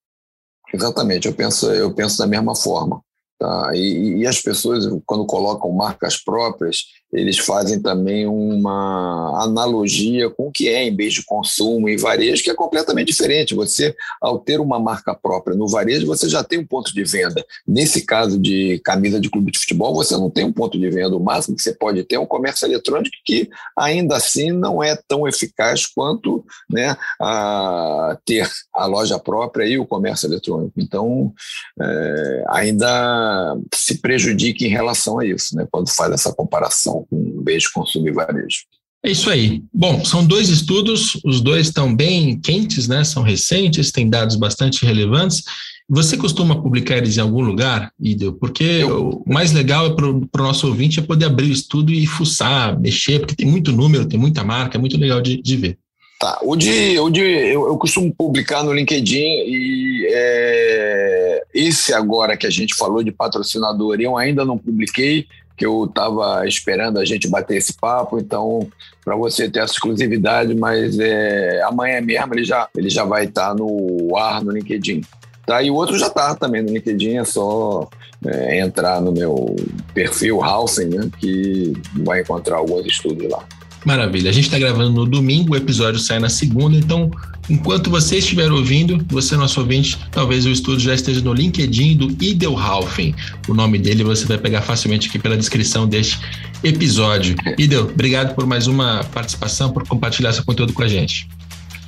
Exatamente, 0.72 1.26
eu 1.26 1.35
penso, 1.35 1.70
eu 1.72 1.92
penso 1.92 2.18
da 2.18 2.26
mesma 2.26 2.55
forma. 2.55 3.03
Tá? 3.38 3.70
E, 3.74 4.18
e, 4.18 4.26
as 4.26 4.40
pessoas, 4.40 4.85
quando 5.07 5.26
colocam 5.26 5.72
marcas 5.72 6.22
próprias, 6.22 6.85
eles 7.12 7.38
fazem 7.38 7.81
também 7.81 8.27
uma 8.27 9.42
analogia 9.42 10.31
com 10.31 10.49
o 10.49 10.53
que 10.53 10.68
é 10.68 10.85
em 10.85 10.94
bens 10.94 11.14
de 11.14 11.25
consumo 11.25 11.88
e 11.88 11.96
varejo, 11.96 12.42
que 12.42 12.51
é 12.51 12.55
completamente 12.55 13.09
diferente. 13.09 13.55
Você, 13.55 13.94
ao 14.20 14.38
ter 14.38 14.61
uma 14.61 14.79
marca 14.79 15.14
própria 15.14 15.57
no 15.57 15.68
varejo, 15.68 16.07
você 16.07 16.29
já 16.29 16.44
tem 16.44 16.59
um 16.59 16.66
ponto 16.66 16.94
de 16.94 17.03
venda. 17.03 17.44
Nesse 17.66 18.07
caso 18.07 18.38
de 18.38 18.81
camisa 18.85 19.20
de 19.20 19.29
clube 19.29 19.51
de 19.51 19.59
futebol, 19.59 19.94
você 19.94 20.16
não 20.16 20.31
tem 20.31 20.44
um 20.44 20.53
ponto 20.53 20.79
de 20.79 20.88
venda. 20.88 21.16
O 21.16 21.23
máximo 21.23 21.57
que 21.57 21.62
você 21.62 21.75
pode 21.75 22.05
ter 22.05 22.14
é 22.14 22.20
um 22.20 22.27
comércio 22.27 22.66
eletrônico 22.66 23.16
que, 23.25 23.51
ainda 23.77 24.16
assim, 24.16 24.53
não 24.53 24.83
é 24.83 24.96
tão 25.09 25.27
eficaz 25.27 25.87
quanto 25.87 26.44
né, 26.68 26.96
a 27.20 28.16
ter 28.25 28.49
a 28.75 28.87
loja 28.87 29.18
própria 29.18 29.66
e 29.66 29.79
o 29.79 29.87
comércio 29.87 30.29
eletrônico. 30.29 30.75
Então, 30.79 31.33
é, 31.81 32.44
ainda 32.49 33.57
se 33.75 33.99
prejudica 33.99 34.64
em 34.64 34.68
relação 34.68 35.18
a 35.18 35.27
isso, 35.27 35.57
né, 35.57 35.66
quando 35.70 35.90
faz 35.90 36.12
essa 36.12 36.33
comparação 36.33 36.99
com 37.08 37.16
um 37.16 37.42
beijo 37.42 37.70
consumo 37.72 38.08
e 38.08 38.12
varejo. 38.12 38.64
É 39.02 39.10
isso 39.10 39.30
aí. 39.30 39.62
Bom, 39.72 40.04
são 40.04 40.24
dois 40.24 40.50
estudos, 40.50 41.18
os 41.24 41.40
dois 41.40 41.68
estão 41.68 41.94
bem 41.94 42.38
quentes, 42.38 42.86
né? 42.86 43.02
São 43.02 43.22
recentes, 43.22 43.90
têm 43.90 44.10
dados 44.10 44.36
bastante 44.36 44.84
relevantes. 44.84 45.42
Você 45.88 46.16
costuma 46.16 46.62
publicar 46.62 46.98
eles 46.98 47.16
em 47.16 47.20
algum 47.20 47.40
lugar, 47.40 47.90
Idel? 47.98 48.34
Porque 48.34 48.62
Eu... 48.62 49.22
o 49.26 49.32
mais 49.32 49.52
legal 49.52 49.86
é 49.86 49.94
para 49.94 50.06
o 50.06 50.46
nosso 50.46 50.66
ouvinte 50.68 51.00
é 51.00 51.02
poder 51.02 51.24
abrir 51.24 51.48
o 51.48 51.52
estudo 51.52 51.90
e 51.90 52.06
fuçar, 52.06 52.78
mexer, 52.78 53.20
porque 53.20 53.34
tem 53.34 53.46
muito 53.46 53.72
número, 53.72 54.06
tem 54.06 54.18
muita 54.18 54.44
marca, 54.44 54.76
é 54.76 54.80
muito 54.80 54.98
legal 54.98 55.20
de, 55.20 55.40
de 55.42 55.56
ver. 55.56 55.78
Tá, 56.20 56.38
o 56.42 56.54
de, 56.54 56.98
o 56.98 57.08
de 57.08 57.22
eu, 57.22 57.66
eu 57.66 57.78
costumo 57.78 58.14
publicar 58.14 58.62
no 58.62 58.74
LinkedIn 58.74 59.16
e 59.16 60.06
é, 60.12 61.42
esse 61.54 61.94
agora 61.94 62.36
que 62.36 62.46
a 62.46 62.50
gente 62.50 62.74
falou 62.74 63.02
de 63.02 63.10
patrocinador, 63.10 63.98
eu 63.98 64.18
ainda 64.18 64.44
não 64.44 64.58
publiquei, 64.58 65.26
que 65.61 65.66
eu 65.66 65.85
estava 65.85 66.49
esperando 66.49 66.99
a 66.99 67.05
gente 67.05 67.29
bater 67.29 67.59
esse 67.59 67.75
papo, 67.75 68.18
então 68.18 68.66
para 69.05 69.14
você 69.14 69.46
ter 69.46 69.61
essa 69.61 69.75
exclusividade, 69.75 70.55
mas 70.55 70.99
é, 70.99 71.62
amanhã 71.64 72.01
mesmo 72.01 72.33
ele 72.33 72.44
já, 72.44 72.66
ele 72.75 72.88
já 72.88 73.05
vai 73.05 73.27
estar 73.27 73.49
tá 73.49 73.55
no 73.55 74.16
ar 74.16 74.42
no 74.42 74.53
LinkedIn. 74.53 75.03
Tá? 75.44 75.62
E 75.62 75.70
o 75.70 75.75
outro 75.75 75.99
já 75.99 76.07
está 76.07 76.35
também 76.35 76.62
no 76.62 76.73
LinkedIn, 76.73 77.18
é 77.18 77.25
só 77.25 77.87
é, 78.25 78.59
entrar 78.59 79.03
no 79.03 79.12
meu 79.12 79.55
perfil 79.92 80.42
Halsen, 80.42 80.88
né, 80.88 81.11
que 81.18 81.75
vai 82.05 82.23
encontrar 82.23 82.57
alguns 82.57 82.87
estudos 82.87 83.29
lá. 83.29 83.44
Maravilha. 83.85 84.31
A 84.31 84.33
gente 84.33 84.45
está 84.45 84.59
gravando 84.59 84.90
no 84.90 85.07
domingo, 85.07 85.55
o 85.55 85.57
episódio 85.57 85.99
sai 85.99 86.19
na 86.19 86.29
segunda, 86.29 86.77
então, 86.77 87.11
enquanto 87.49 87.88
você 87.88 88.19
estiver 88.19 88.53
ouvindo, 88.53 89.05
você, 89.09 89.37
nosso 89.37 89.61
ouvinte, 89.61 89.99
talvez 90.12 90.45
o 90.45 90.51
estudo 90.51 90.79
já 90.79 90.95
esteja 90.95 91.21
no 91.23 91.33
LinkedIn 91.33 91.97
do 91.97 92.11
Idelhalfen. 92.23 93.14
O 93.49 93.55
nome 93.55 93.79
dele 93.79 94.05
você 94.05 94.27
vai 94.27 94.37
pegar 94.37 94.62
facilmente 94.62 95.09
aqui 95.09 95.19
pela 95.19 95.37
descrição 95.37 95.88
deste 95.88 96.19
episódio. 96.62 97.35
Idel, 97.59 97.85
obrigado 97.85 98.35
por 98.35 98.47
mais 98.47 98.66
uma 98.66 99.03
participação, 99.12 99.73
por 99.73 99.87
compartilhar 99.88 100.33
seu 100.33 100.45
conteúdo 100.45 100.73
com 100.73 100.83
a 100.83 100.88
gente. 100.88 101.27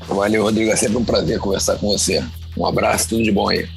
Valeu, 0.08 0.42
Rodrigo. 0.42 0.70
É 0.70 0.76
sempre 0.76 0.96
um 0.96 1.04
prazer 1.04 1.38
conversar 1.38 1.76
com 1.76 1.88
você. 1.88 2.24
Um 2.56 2.66
abraço, 2.66 3.10
tudo 3.10 3.22
de 3.22 3.30
bom 3.30 3.48
aí. 3.48 3.68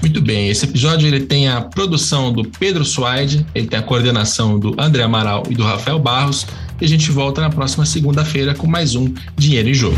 Muito 0.00 0.22
bem, 0.22 0.48
esse 0.48 0.64
episódio 0.64 1.06
ele 1.06 1.20
tem 1.20 1.48
a 1.48 1.60
produção 1.60 2.32
do 2.32 2.42
Pedro 2.42 2.86
Suaide, 2.86 3.44
ele 3.54 3.66
tem 3.66 3.78
a 3.78 3.82
coordenação 3.82 4.58
do 4.58 4.74
André 4.78 5.02
Amaral 5.02 5.42
e 5.50 5.54
do 5.54 5.62
Rafael 5.62 5.98
Barros, 5.98 6.46
e 6.80 6.84
a 6.84 6.88
gente 6.88 7.10
volta 7.10 7.40
na 7.40 7.50
próxima 7.50 7.84
segunda-feira 7.84 8.54
com 8.54 8.66
mais 8.66 8.94
um 8.94 9.12
Dinheiro 9.36 9.68
em 9.68 9.74
Jogo. 9.74 9.96